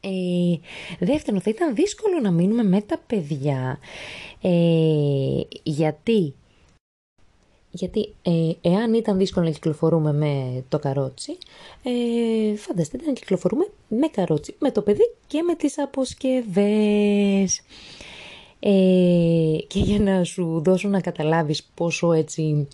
Ε, 0.01 0.57
δεύτερον, 0.99 1.41
θα 1.41 1.51
ήταν 1.51 1.75
δύσκολο 1.75 2.21
να 2.21 2.31
μείνουμε 2.31 2.63
με 2.63 2.81
τα 2.81 3.01
παιδιά. 3.07 3.79
Ε, 4.41 4.51
γιατί 5.63 6.35
γιατί 7.77 8.15
ε, 8.23 8.51
εάν 8.61 8.95
ήταν 8.95 9.19
δύσκολο 9.19 9.47
να 9.47 9.53
κυκλοφορούμε 9.53 10.13
με 10.13 10.65
το 10.69 10.79
καρότσι, 10.79 11.39
ε, 11.83 12.57
φανταστείτε 12.57 13.07
να 13.07 13.13
κυκλοφορούμε 13.13 13.69
με 13.89 14.07
καρότσι, 14.07 14.55
με 14.59 14.71
το 14.71 14.83
παιδί 14.83 15.11
και 15.27 15.43
με 15.43 15.55
τις 15.55 15.79
αποσκευές. 15.79 17.63
Ε, 18.61 19.59
και 19.67 19.79
για 19.79 19.99
να 19.99 20.25
σου 20.25 20.63
δώσω 20.65 20.89
να 20.89 21.01
καταλάβεις 21.01 21.69
πόσο 21.75 22.13
έτσι 22.13 22.69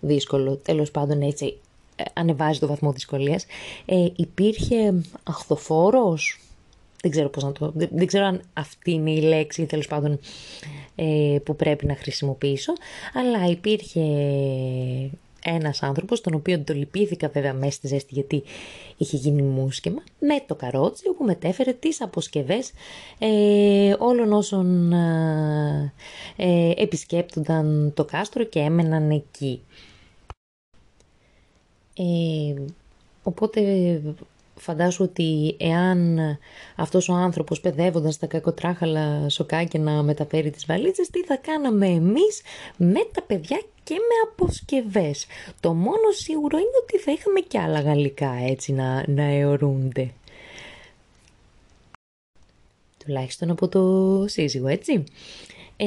δύσκολο, 0.00 0.56
τέλος 0.56 0.90
πάντων 0.90 1.22
έτσι 1.22 1.58
ε, 1.96 2.02
ανεβάζει 2.12 2.58
το 2.58 2.66
βαθμό 2.66 2.92
δυσκολίας, 2.92 3.46
ε, 3.86 4.06
υπήρχε 4.16 5.02
αχθοφόρος, 5.22 6.40
δεν 7.04 7.12
ξέρω 7.12 7.28
πώς 7.28 7.42
να 7.42 7.52
το... 7.52 7.72
Δεν, 7.74 8.06
ξέρω 8.06 8.24
αν 8.24 8.40
αυτή 8.52 8.90
είναι 8.90 9.10
η 9.10 9.20
λέξη, 9.20 9.66
τέλος 9.66 9.86
πάντων, 9.86 10.18
ε, 10.94 11.36
που 11.44 11.56
πρέπει 11.56 11.86
να 11.86 11.96
χρησιμοποιήσω, 11.96 12.72
αλλά 13.14 13.46
υπήρχε 13.46 14.00
ένας 15.44 15.82
άνθρωπος, 15.82 16.20
τον 16.20 16.34
οποίο 16.34 16.60
το 16.60 16.74
λυπήθηκα 16.74 17.28
βέβαια 17.28 17.52
μέσα 17.52 17.72
στη 17.72 17.86
ζέστη 17.86 18.14
γιατί 18.14 18.42
είχε 18.96 19.16
γίνει 19.16 19.42
μουσκεμα, 19.42 20.02
με 20.18 20.44
το 20.46 20.54
καρότσι 20.54 21.08
όπου 21.08 21.24
μετέφερε 21.24 21.72
τις 21.72 22.00
αποσκευές 22.00 22.72
ε, 23.18 23.94
όλων 23.98 24.32
όσων 24.32 24.92
ε, 24.92 25.92
ε, 26.36 26.72
επισκέπτονταν 26.76 27.92
το 27.94 28.04
κάστρο 28.04 28.44
και 28.44 28.58
έμεναν 28.58 29.10
εκεί. 29.10 29.60
Ε, 31.96 32.62
οπότε 33.22 33.60
φαντάσου 34.56 35.04
ότι 35.04 35.56
εάν 35.58 36.18
αυτός 36.76 37.08
ο 37.08 37.12
άνθρωπος 37.12 37.60
παιδεύοντας 37.60 38.18
τα 38.18 38.26
κακοτράχαλα 38.26 39.28
σοκάκια 39.28 39.80
να 39.80 40.02
μεταφέρει 40.02 40.50
τις 40.50 40.66
βαλίτσες, 40.66 41.10
τι 41.10 41.24
θα 41.24 41.36
κάναμε 41.36 41.86
εμείς 41.86 42.40
με 42.76 43.08
τα 43.12 43.22
παιδιά 43.22 43.62
και 43.84 43.94
με 43.94 44.30
αποσκευές. 44.30 45.26
Το 45.60 45.74
μόνο 45.74 46.10
σίγουρο 46.10 46.58
είναι 46.58 46.78
ότι 46.82 46.98
θα 46.98 47.12
είχαμε 47.12 47.40
και 47.40 47.58
άλλα 47.58 47.80
γαλλικά 47.80 48.32
έτσι 48.48 48.72
να, 48.72 49.04
να 49.06 49.22
αιωρούνται. 49.22 50.10
Τουλάχιστον 53.04 53.50
από 53.50 53.68
το 53.68 54.24
σύζυγο, 54.28 54.68
έτσι. 54.68 55.04
Ε, 55.76 55.86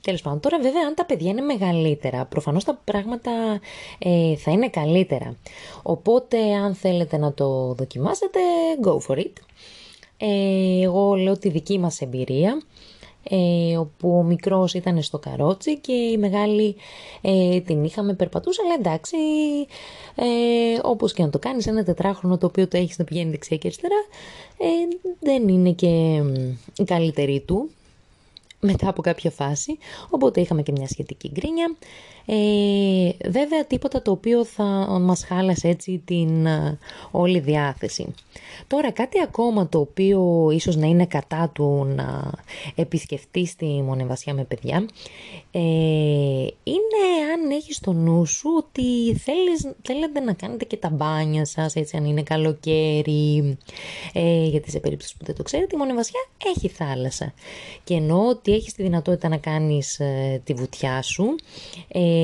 τέλος 0.00 0.22
πάντων, 0.22 0.40
τώρα 0.40 0.58
βέβαια 0.58 0.86
αν 0.86 0.94
τα 0.94 1.04
παιδιά 1.04 1.30
είναι 1.30 1.40
μεγαλύτερα, 1.40 2.24
προφανώς 2.24 2.64
τα 2.64 2.80
πράγματα 2.84 3.60
ε, 3.98 4.36
θα 4.36 4.50
είναι 4.50 4.68
καλύτερα. 4.68 5.36
Οπότε 5.82 6.54
αν 6.54 6.74
θέλετε 6.74 7.16
να 7.16 7.32
το 7.32 7.74
δοκιμάσετε, 7.74 8.38
go 8.84 8.98
for 9.06 9.18
it. 9.18 9.32
Ε, 10.16 10.82
εγώ 10.82 11.14
λέω 11.14 11.38
τη 11.38 11.48
δική 11.48 11.78
μας 11.78 12.00
εμπειρία, 12.00 12.62
ε, 13.30 13.76
όπου 13.76 14.18
ο 14.18 14.22
μικρός 14.22 14.74
ήταν 14.74 15.02
στο 15.02 15.18
καρότσι 15.18 15.78
και 15.78 15.92
η 15.92 16.16
μεγάλη 16.18 16.76
ε, 17.20 17.60
την 17.60 17.84
είχαμε 17.84 18.14
περπατούσα, 18.14 18.62
αλλά 18.64 18.74
εντάξει, 18.78 19.16
ε, 20.14 20.24
όπως 20.82 21.12
και 21.12 21.22
να 21.22 21.30
το 21.30 21.38
κάνεις, 21.38 21.66
ένα 21.66 21.84
τετράχρονο 21.84 22.38
το 22.38 22.46
οποίο 22.46 22.68
το 22.68 22.76
έχεις 22.76 22.98
να 22.98 23.04
πηγαίνει 23.04 23.30
δεξιά 23.30 23.56
και 23.56 23.66
αριστερά, 23.66 24.06
ε, 24.58 24.66
δεν 25.20 25.48
είναι 25.48 25.72
και 25.72 26.22
η 26.76 26.84
καλύτερη 26.84 27.40
του 27.40 27.70
μετά 28.60 28.88
από 28.88 29.02
κάποια 29.02 29.30
φάση, 29.30 29.78
οπότε 30.10 30.40
είχαμε 30.40 30.62
και 30.62 30.72
μια 30.72 30.88
σχετική 30.88 31.28
γκρίνια. 31.28 31.76
Ε, 32.30 33.30
βέβαια 33.30 33.64
τίποτα 33.66 34.02
το 34.02 34.10
οποίο 34.10 34.44
θα 34.44 34.64
μας 35.00 35.24
χάλασε 35.24 35.68
έτσι 35.68 36.02
την 36.04 36.46
ε, 36.46 36.78
όλη 37.10 37.38
διάθεση. 37.38 38.14
Τώρα 38.66 38.90
κάτι 38.90 39.20
ακόμα 39.20 39.68
το 39.68 39.78
οποίο 39.78 40.50
ίσως 40.52 40.76
να 40.76 40.86
είναι 40.86 41.06
κατά 41.06 41.50
του 41.54 41.86
να 41.96 42.30
επισκεφτεί 42.74 43.48
τη 43.56 43.66
μονεβασιά 43.66 44.34
με 44.34 44.44
παιδιά 44.44 44.86
ε, 45.50 45.60
είναι 46.62 47.02
αν 47.32 47.50
έχεις 47.50 47.76
στο 47.76 47.92
νου 47.92 48.26
σου 48.26 48.50
ότι 48.56 49.14
θέλεις, 49.14 49.74
θέλετε 49.82 50.20
να 50.20 50.32
κάνετε 50.32 50.64
και 50.64 50.76
τα 50.76 50.90
μπάνια 50.90 51.44
σας 51.44 51.74
έτσι 51.74 51.96
αν 51.96 52.04
είναι 52.04 52.22
καλοκαίρι. 52.22 53.58
Ε, 54.12 54.44
γιατί 54.44 54.70
σε 54.70 54.80
περίπτωση 54.80 55.16
που 55.18 55.24
δεν 55.24 55.34
το 55.34 55.42
ξέρετε 55.42 55.74
η 55.74 55.78
μονεβασιά 55.78 56.20
έχει 56.56 56.68
θάλασσα. 56.68 57.34
Και 57.84 57.94
ενώ 57.94 58.26
ότι 58.26 58.52
έχεις 58.52 58.72
τη 58.72 58.82
δυνατότητα 58.82 59.28
να 59.28 59.36
κάνεις 59.36 60.00
ε, 60.00 60.40
τη 60.44 60.54
βουτιά 60.54 61.02
σου. 61.02 61.24
Ε, 61.88 62.17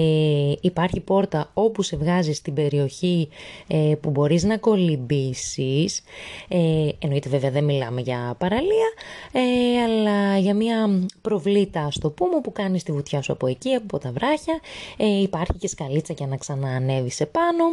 υπάρχει 0.61 1.01
πόρτα 1.01 1.51
όπου 1.55 1.83
σε 1.83 1.97
βγάζεις 1.97 2.37
στην 2.37 2.55
περιοχή 2.55 3.29
ε, 3.67 3.95
που 4.01 4.11
μπορείς 4.11 4.45
να 4.45 4.57
κολυμπήσεις. 4.57 6.03
Ε, 6.49 6.89
εννοείται 6.99 7.29
βέβαια 7.29 7.51
δεν 7.51 7.65
μιλάμε 7.65 8.01
για 8.01 8.35
παραλία, 8.39 8.93
ε, 9.33 9.83
αλλά 9.83 10.39
για 10.39 10.55
μια 10.55 11.07
προβλήτα 11.21 11.91
στο 11.91 12.11
πούμε 12.11 12.41
που 12.41 12.53
κάνεις 12.53 12.83
τη 12.83 12.93
βουτιά 12.93 13.23
σου 13.23 13.33
από 13.33 13.47
εκεί, 13.47 13.75
από 13.75 13.99
τα 13.99 14.13
βράχια. 14.13 14.61
Ε, 14.97 15.21
υπάρχει 15.21 15.55
και 15.59 15.69
σκαλίτσα 15.69 16.13
για 16.13 16.27
να 16.27 16.37
ξαναανέβεις 16.37 17.21
επάνω. 17.21 17.65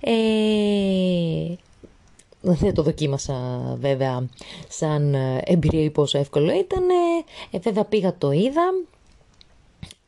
Ε, 0.00 0.12
δεν 2.40 2.74
το 2.74 2.82
δοκίμασα 2.82 3.34
βέβαια 3.80 4.28
σαν 4.68 5.14
εμπειρία 5.44 5.82
ή 5.82 5.90
πόσο 5.90 6.18
εύκολο 6.18 6.52
ήταν. 6.52 6.84
Ε, 7.50 7.58
βέβαια 7.58 7.84
πήγα 7.84 8.14
το 8.18 8.30
είδα, 8.30 8.62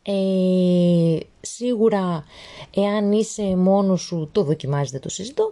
ε, 0.06 1.18
σίγουρα 1.40 2.24
εάν 2.74 3.12
είσαι 3.12 3.56
μόνος 3.56 4.00
σου 4.00 4.28
το 4.32 4.42
δοκιμάζεις, 4.42 4.90
δεν 4.90 5.00
το 5.00 5.08
συζητώ. 5.08 5.50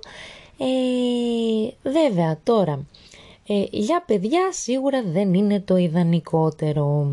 Ε, 0.58 1.90
βέβαια 1.90 2.38
τώρα, 2.42 2.86
ε, 3.46 3.64
για 3.70 4.02
παιδιά 4.06 4.52
σίγουρα 4.52 5.02
δεν 5.02 5.34
είναι 5.34 5.60
το 5.60 5.76
ιδανικότερο. 5.76 7.12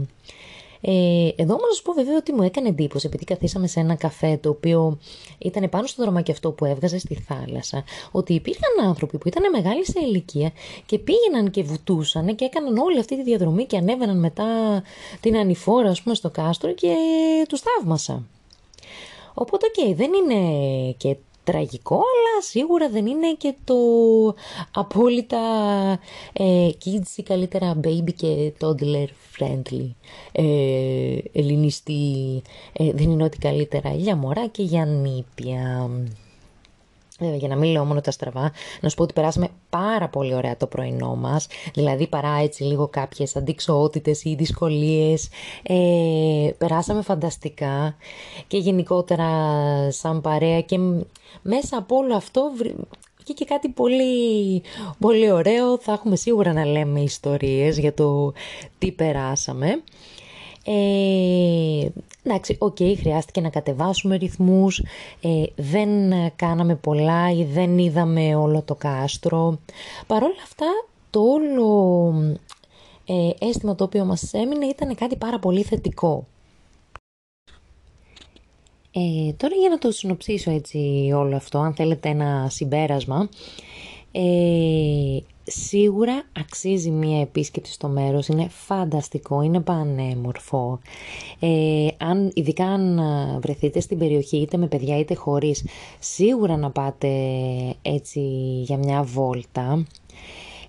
Ε, 0.82 1.30
εδώ 1.36 1.54
όμως 1.54 1.68
να 1.70 1.76
σου 1.76 1.82
πω 1.82 1.94
βέβαια 1.94 2.18
ότι 2.18 2.34
μου 2.34 2.44
έκανε 2.44 2.68
εντύπωση 2.68 3.08
επειδή 3.08 3.24
καθίσαμε 3.24 3.68
σε 3.68 3.80
ένα 3.80 3.96
καφέ 3.96 4.38
το 4.42 4.50
οποίο 4.50 4.98
ήταν 5.38 5.70
πάνω 5.70 5.88
στο 5.88 6.04
δρόμο 6.04 6.22
και 6.22 6.32
αυτό 6.32 6.52
που 6.52 6.66
έβγαζε 6.66 6.98
στη 7.00 7.16
θάλασσα 7.16 7.84
ότι 8.12 8.34
υπήρχαν 8.34 8.88
άνθρωποι 8.88 9.18
που 9.18 9.28
ήταν 9.28 9.44
μεγάλοι 9.52 9.86
σε 9.86 10.00
ηλικία 10.00 10.52
και 10.86 11.00
πήγαιναν 11.00 11.52
και 11.52 11.64
βουτούσαν 11.64 12.36
και 12.36 12.46
έκαναν 12.46 12.78
όλη 12.78 13.00
αυτή 13.00 13.16
τη 13.16 13.24
διαδρομή 13.24 13.66
και 13.66 13.78
ανέβαιναν 13.78 14.20
μετά 14.20 14.84
την 15.20 15.38
ανηφόρα 15.38 15.90
ας 15.90 16.02
πούμε 16.02 16.16
στο 16.16 16.30
κάστρο 16.30 16.74
και 16.74 16.96
τους 17.48 17.62
θαύμασα. 17.62 18.24
Οπότε, 19.34 19.66
οκ, 19.66 19.96
δεν 19.96 20.12
είναι 20.14 20.42
και 20.98 21.16
τραγικό, 21.50 21.96
αλλά 21.96 22.42
σίγουρα 22.42 22.90
δεν 22.90 23.06
είναι 23.06 23.34
και 23.38 23.54
το 23.64 23.76
απόλυτα 24.72 25.40
ε, 26.34 26.70
kids 26.86 27.16
ή 27.16 27.24
καλύτερα 27.24 27.80
baby 27.84 28.14
και 28.16 28.54
toddler 28.60 29.08
friendly 29.38 29.90
ε, 30.32 31.18
ελληνιστή. 31.32 32.42
Ε, 32.74 32.92
δεν 32.92 33.10
είναι 33.10 33.24
ό,τι 33.24 33.38
καλύτερα 33.38 33.94
για 33.94 34.16
μωρά 34.16 34.48
και 34.48 34.64
για 34.64 34.86
νήπια. 34.86 35.90
Βέβαια, 37.20 37.36
για 37.36 37.48
να 37.48 37.56
μην 37.56 37.72
λέω 37.72 37.86
μόνο 37.86 38.02
τα 38.02 38.12
στραβά, 38.12 38.52
να 38.82 38.90
σου 38.90 38.96
πω 38.96 39.04
ότι 39.04 39.14
περάσαμε 39.14 39.48
πάρα 39.70 40.08
πολύ 40.08 40.34
ωραία 40.34 40.58
το 40.58 40.68
πρωινό 40.68 41.16
μας, 41.16 41.48
δηλαδή 41.74 42.08
παρά 42.08 42.40
έτσι 42.42 42.64
λίγο 42.64 42.88
κάποιες 42.88 43.36
αντικσοότητες 43.36 44.24
ή 44.24 44.36
δυσκολίες, 44.36 45.30
ε, 45.64 46.50
περάσαμε 46.58 47.02
φανταστικά. 47.02 47.96
Και 48.48 48.58
γενικότερα 48.58 49.28
σαν 49.92 50.22
παρέα 50.22 50.62
και 50.62 50.80
μέσα 51.42 51.78
από 51.78 51.96
όλο 51.96 52.16
αυτό 52.16 52.52
και 53.34 53.46
κάτι 53.46 53.70
πολύ, 53.70 54.62
πολύ 55.00 55.32
ωραίο, 55.32 55.78
θα 55.78 55.92
έχουμε 55.92 56.16
σίγουρα 56.16 56.54
να 56.54 56.66
λέμε 56.66 57.00
ιστορίες 57.00 57.78
για 57.78 57.94
το 57.94 58.34
τι 58.78 58.92
περάσαμε. 58.92 59.84
Ε, 60.66 61.88
εντάξει, 62.24 62.56
OK, 62.60 62.76
okay, 62.80 62.94
χρειάστηκε 62.98 63.42
να 63.42 63.50
κατεβάσουμε 63.50 64.16
ρυθμούς, 64.16 64.84
ε, 65.22 65.44
δεν 65.56 65.90
κάναμε 66.36 66.76
πολλά 66.76 67.32
ή 67.32 67.44
δεν 67.44 67.78
είδαμε 67.78 68.36
όλο 68.36 68.62
το 68.62 68.76
κάστρο. 68.76 69.60
Παρ' 70.08 70.24
όλα 70.24 70.42
αυτά, 70.44 70.66
το 71.10 71.20
όλο 71.20 72.14
ε, 73.06 73.30
αίσθημα 73.40 73.76
το 73.76 73.84
οποίο 73.84 74.06
μας 74.06 74.34
έμεινε 74.34 74.66
ήταν 74.66 74.96
κάτι 74.96 75.16
πάρα 75.16 75.40
πολύ 75.40 75.64
θετικό. 75.64 76.28
Ε, 78.92 79.34
τώρα 79.34 79.56
για 79.56 79.70
να 79.70 79.78
το 79.78 79.92
συνοψίσω 79.92 80.52
έτσι 80.52 81.12
όλο 81.16 81.36
αυτό, 81.36 81.60
αν 81.60 81.74
θέλετε 81.74 82.10
ένα 82.10 82.48
συμπέρασμα, 82.50 83.30
ε, 84.12 85.18
σίγουρα 85.50 86.24
αξίζει 86.40 86.90
μία 86.90 87.22
επίσκεψη 87.22 87.72
στο 87.72 87.88
μέρος, 87.88 88.28
είναι 88.28 88.48
φανταστικό, 88.50 89.42
είναι 89.42 89.60
πανέμορφο. 89.60 90.80
Ε, 91.40 91.88
αν, 91.98 92.32
ειδικά 92.34 92.66
αν 92.66 93.00
βρεθείτε 93.42 93.80
στην 93.80 93.98
περιοχή 93.98 94.38
είτε 94.38 94.58
με 94.58 94.68
παιδιά 94.68 95.00
είτε 95.00 95.16
χωρίς, 95.16 95.66
σίγουρα 96.00 96.58
να 96.58 96.72
πάτε 96.72 97.10
έτσι 97.82 98.20
για 98.64 98.78
μια 98.78 99.04
βόλτα. 99.04 99.86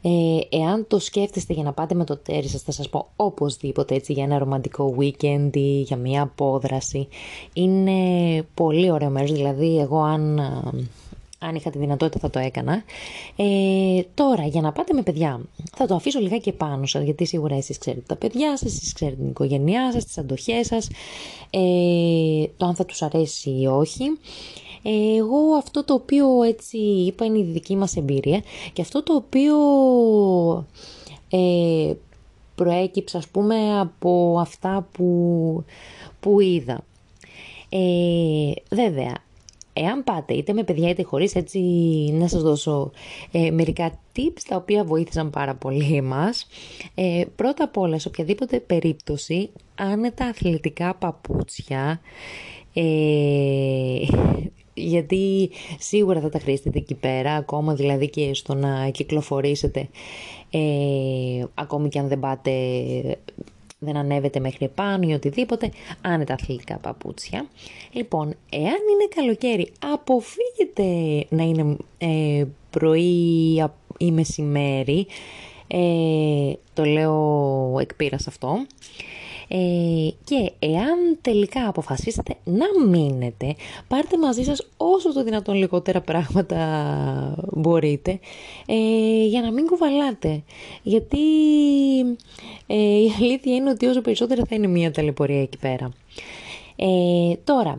Ε, 0.03 0.57
εάν 0.57 0.87
το 0.88 0.99
σκέφτεστε 0.99 1.53
για 1.53 1.62
να 1.62 1.73
πάτε 1.73 1.95
με 1.95 2.05
το 2.05 2.16
τέρι 2.16 2.49
σας, 2.49 2.62
θα 2.62 2.73
σας 2.73 2.88
πω 2.88 3.09
οπωσδήποτε 3.16 3.95
έτσι 3.95 4.12
για 4.12 4.25
ένα 4.25 4.38
ρομαντικό 4.38 4.95
weekend 4.99 5.51
ή 5.53 5.81
για 5.81 5.97
μια 5.97 6.23
απόδραση. 6.23 7.09
Είναι 7.53 7.93
πολύ 8.55 8.90
ωραίο 8.90 9.11
μέρος, 9.11 9.33
δηλαδή 9.33 9.79
εγώ 9.79 10.01
αν 10.01 10.40
αν 11.42 11.55
είχα 11.55 11.70
τη 11.70 11.79
δυνατότητα 11.79 12.18
θα 12.18 12.31
το 12.31 12.38
έκανα. 12.38 12.83
Ε, 13.37 14.03
τώρα, 14.14 14.46
για 14.46 14.61
να 14.61 14.72
πάτε 14.72 14.94
με 14.94 15.03
παιδιά, 15.03 15.40
θα 15.76 15.87
το 15.87 15.94
αφήσω 15.94 16.20
λιγάκι 16.20 16.53
πάνω 16.53 16.87
σας, 16.87 17.03
γιατί 17.03 17.24
σίγουρα 17.24 17.57
εσείς 17.57 17.79
ξέρετε 17.79 18.05
τα 18.07 18.16
παιδιά 18.16 18.57
σας, 18.57 18.74
εσείς 18.74 18.92
ξέρετε 18.92 19.16
την 19.16 19.29
οικογένειά 19.29 19.92
σας, 19.92 20.05
τις 20.05 20.18
αντοχές 20.18 20.66
σας, 20.66 20.88
ε, 21.50 22.44
το 22.57 22.66
αν 22.66 22.74
θα 22.74 22.85
τους 22.85 23.03
αρέσει 23.03 23.50
ή 23.50 23.66
όχι. 23.66 24.05
Ε, 24.83 25.16
εγώ 25.16 25.55
αυτό 25.59 25.85
το 25.85 25.94
οποίο 25.94 26.42
έτσι 26.42 26.79
είπα 26.79 27.24
είναι 27.24 27.38
η 27.38 27.42
δική 27.42 27.76
μας 27.76 27.96
εμπειρία 27.96 28.42
και 28.72 28.83
αυτό 28.83 29.03
το 29.03 29.14
οποίο 29.14 29.57
ε, 31.31 31.92
προέκυψε 32.55 33.16
ας 33.16 33.29
πούμε 33.29 33.81
από 33.81 34.38
αυτά 34.40 34.88
που, 34.92 35.64
που 36.20 36.40
είδα. 36.40 36.85
Ε, 37.68 38.53
βέβαια, 38.70 39.14
Εάν 39.83 40.05
πάτε 40.05 40.35
είτε 40.35 40.53
με 40.53 40.62
παιδιά 40.62 40.88
είτε 40.88 41.03
χωρίς 41.03 41.35
έτσι 41.35 41.59
να 42.12 42.29
σας 42.29 42.43
δώσω 42.43 42.90
ε, 43.33 43.51
μερικά 43.51 43.99
tips 44.16 44.40
τα 44.49 44.57
οποία 44.57 44.85
βοήθησαν 44.85 45.31
πάρα 45.31 45.55
πολύ 45.55 45.97
εμάς. 45.97 46.47
Ε, 46.95 47.25
πρώτα 47.37 47.64
απ' 47.64 47.77
όλα 47.77 47.99
σε 47.99 48.09
οποιαδήποτε 48.09 48.61
περίπτωση 48.61 49.51
άνετα 49.75 50.25
αθλητικά 50.25 50.95
παπούτσια 50.95 52.01
ε, 52.75 52.83
γιατί 54.75 55.51
σίγουρα 55.79 56.21
θα 56.21 56.29
τα 56.29 56.38
χρήσετε 56.38 56.79
εκεί 56.79 56.95
πέρα 56.95 57.35
ακόμα 57.35 57.75
δηλαδή 57.75 58.11
και 58.11 58.35
στο 58.35 58.55
να 58.55 58.88
κυκλοφορήσετε 58.88 59.88
ε, 60.51 60.59
ακόμη 61.55 61.88
και 61.88 61.99
αν 61.99 62.09
δεν 62.09 62.21
πάτε 62.21 62.53
δεν 63.81 63.97
ανέβετε 63.97 64.40
μέχρι 64.40 64.64
επάνω 64.64 65.09
ή 65.09 65.12
οτιδήποτε, 65.12 65.71
άνετα 66.01 66.35
αθλητικά 66.35 66.77
παπούτσια. 66.77 67.47
Λοιπόν, 67.93 68.35
εάν 68.51 68.64
είναι 68.64 69.09
καλοκαίρι, 69.14 69.73
αποφύγετε 69.93 70.85
να 71.29 71.43
είναι 71.43 71.77
ε, 71.99 72.45
πρωί 72.71 73.64
ή 73.99 74.11
μεσημέρι, 74.12 75.07
ε, 75.66 76.53
το 76.73 76.85
λέω 76.85 77.77
εκπείρας 77.81 78.27
αυτό, 78.27 78.66
ε, 79.52 80.08
και 80.24 80.52
εάν 80.58 81.18
τελικά 81.20 81.68
αποφασίσετε 81.68 82.34
να 82.44 82.86
μείνετε, 82.88 83.54
πάρτε 83.88 84.18
μαζί 84.18 84.42
σας 84.42 84.68
όσο 84.76 85.12
το 85.12 85.24
δυνατόν 85.24 85.54
λιγότερα 85.54 86.00
πράγματα 86.00 87.36
μπορείτε 87.52 88.20
ε, 88.66 89.26
για 89.26 89.40
να 89.40 89.52
μην 89.52 89.66
κουβαλάτε. 89.66 90.42
Γιατί 90.82 91.18
ε, 92.66 92.76
η 92.76 93.12
αλήθεια 93.20 93.54
είναι 93.54 93.70
ότι 93.70 93.86
όσο 93.86 94.00
περισσότερα 94.00 94.44
θα 94.44 94.54
είναι 94.54 94.66
μία 94.66 94.90
ταλαιπωρία 94.90 95.40
εκεί 95.40 95.58
πέρα. 95.58 95.90
Ε, 96.76 97.34
τώρα, 97.44 97.78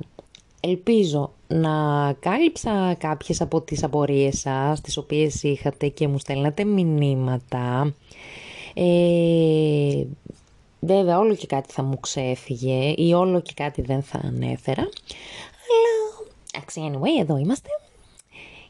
ελπίζω 0.59 1.31
να 1.47 1.71
κάλυψα 2.19 2.95
κάποιες 2.99 3.41
από 3.41 3.61
τις 3.61 3.83
απορίες 3.83 4.39
σας, 4.39 4.81
τις 4.81 4.97
οποίες 4.97 5.43
είχατε 5.43 5.87
και 5.87 6.07
μου 6.07 6.17
στέλνατε 6.17 6.63
μηνύματα. 6.63 7.93
Ε, 8.73 10.03
Βέβαια 10.83 11.19
όλο 11.19 11.35
και 11.35 11.45
κάτι 11.45 11.73
θα 11.73 11.83
μου 11.83 11.99
ξέφυγε 11.99 12.93
ή 12.97 13.13
όλο 13.13 13.41
και 13.41 13.53
κάτι 13.55 13.81
δεν 13.81 14.01
θα 14.01 14.19
ανέφερα. 14.23 14.81
Αλλά, 15.71 16.29
εντάξει, 16.53 16.91
anyway, 16.91 17.21
εδώ 17.21 17.37
είμαστε. 17.37 17.69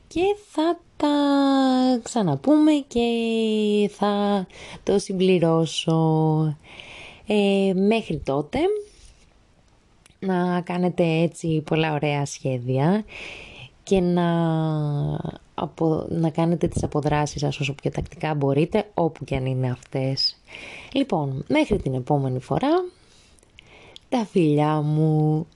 Και 0.07 0.21
θα 0.51 0.79
τα 0.97 1.07
ξαναπούμε 2.03 2.71
και 2.87 3.09
θα 3.93 4.47
το 4.83 4.99
συμπληρώσω. 4.99 6.57
Ε, 7.27 7.73
μέχρι 7.73 8.17
τότε 8.17 8.59
να 10.19 10.61
κάνετε 10.61 11.03
έτσι 11.03 11.61
πολλά 11.65 11.93
ωραία 11.93 12.25
σχέδια 12.25 13.05
και 13.83 13.99
να, 13.99 14.27
απο, 15.53 16.05
να 16.09 16.29
κάνετε 16.29 16.67
τις 16.67 16.83
αποδράσεις 16.83 17.41
σας 17.41 17.59
όσο 17.59 17.73
πιο 17.73 17.91
τακτικά 17.91 18.33
μπορείτε, 18.33 18.89
όπου 18.93 19.23
και 19.23 19.35
αν 19.35 19.45
είναι 19.45 19.69
αυτές. 19.69 20.37
Λοιπόν, 20.93 21.45
μέχρι 21.47 21.77
την 21.77 21.93
επόμενη 21.93 22.39
φορά, 22.39 22.85
τα 24.09 24.25
φιλιά 24.25 24.81
μου. 24.81 25.47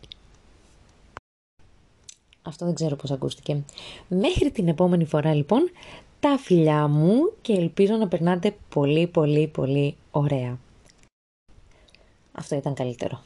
Αυτό 2.41 2.65
δεν 2.65 2.73
ξέρω 2.75 2.95
πώς 2.95 3.11
ακούστηκε. 3.11 3.63
Μέχρι 4.07 4.51
την 4.51 4.67
επόμενη 4.67 5.05
φορά 5.05 5.33
λοιπόν, 5.33 5.69
τα 6.19 6.37
φιλιά 6.37 6.87
μου 6.87 7.31
και 7.41 7.53
ελπίζω 7.53 7.95
να 7.95 8.07
περνάτε 8.07 8.55
πολύ 8.69 9.07
πολύ 9.07 9.47
πολύ 9.47 9.95
ωραία. 10.11 10.57
Αυτό 12.31 12.55
ήταν 12.55 12.73
καλύτερο. 12.73 13.21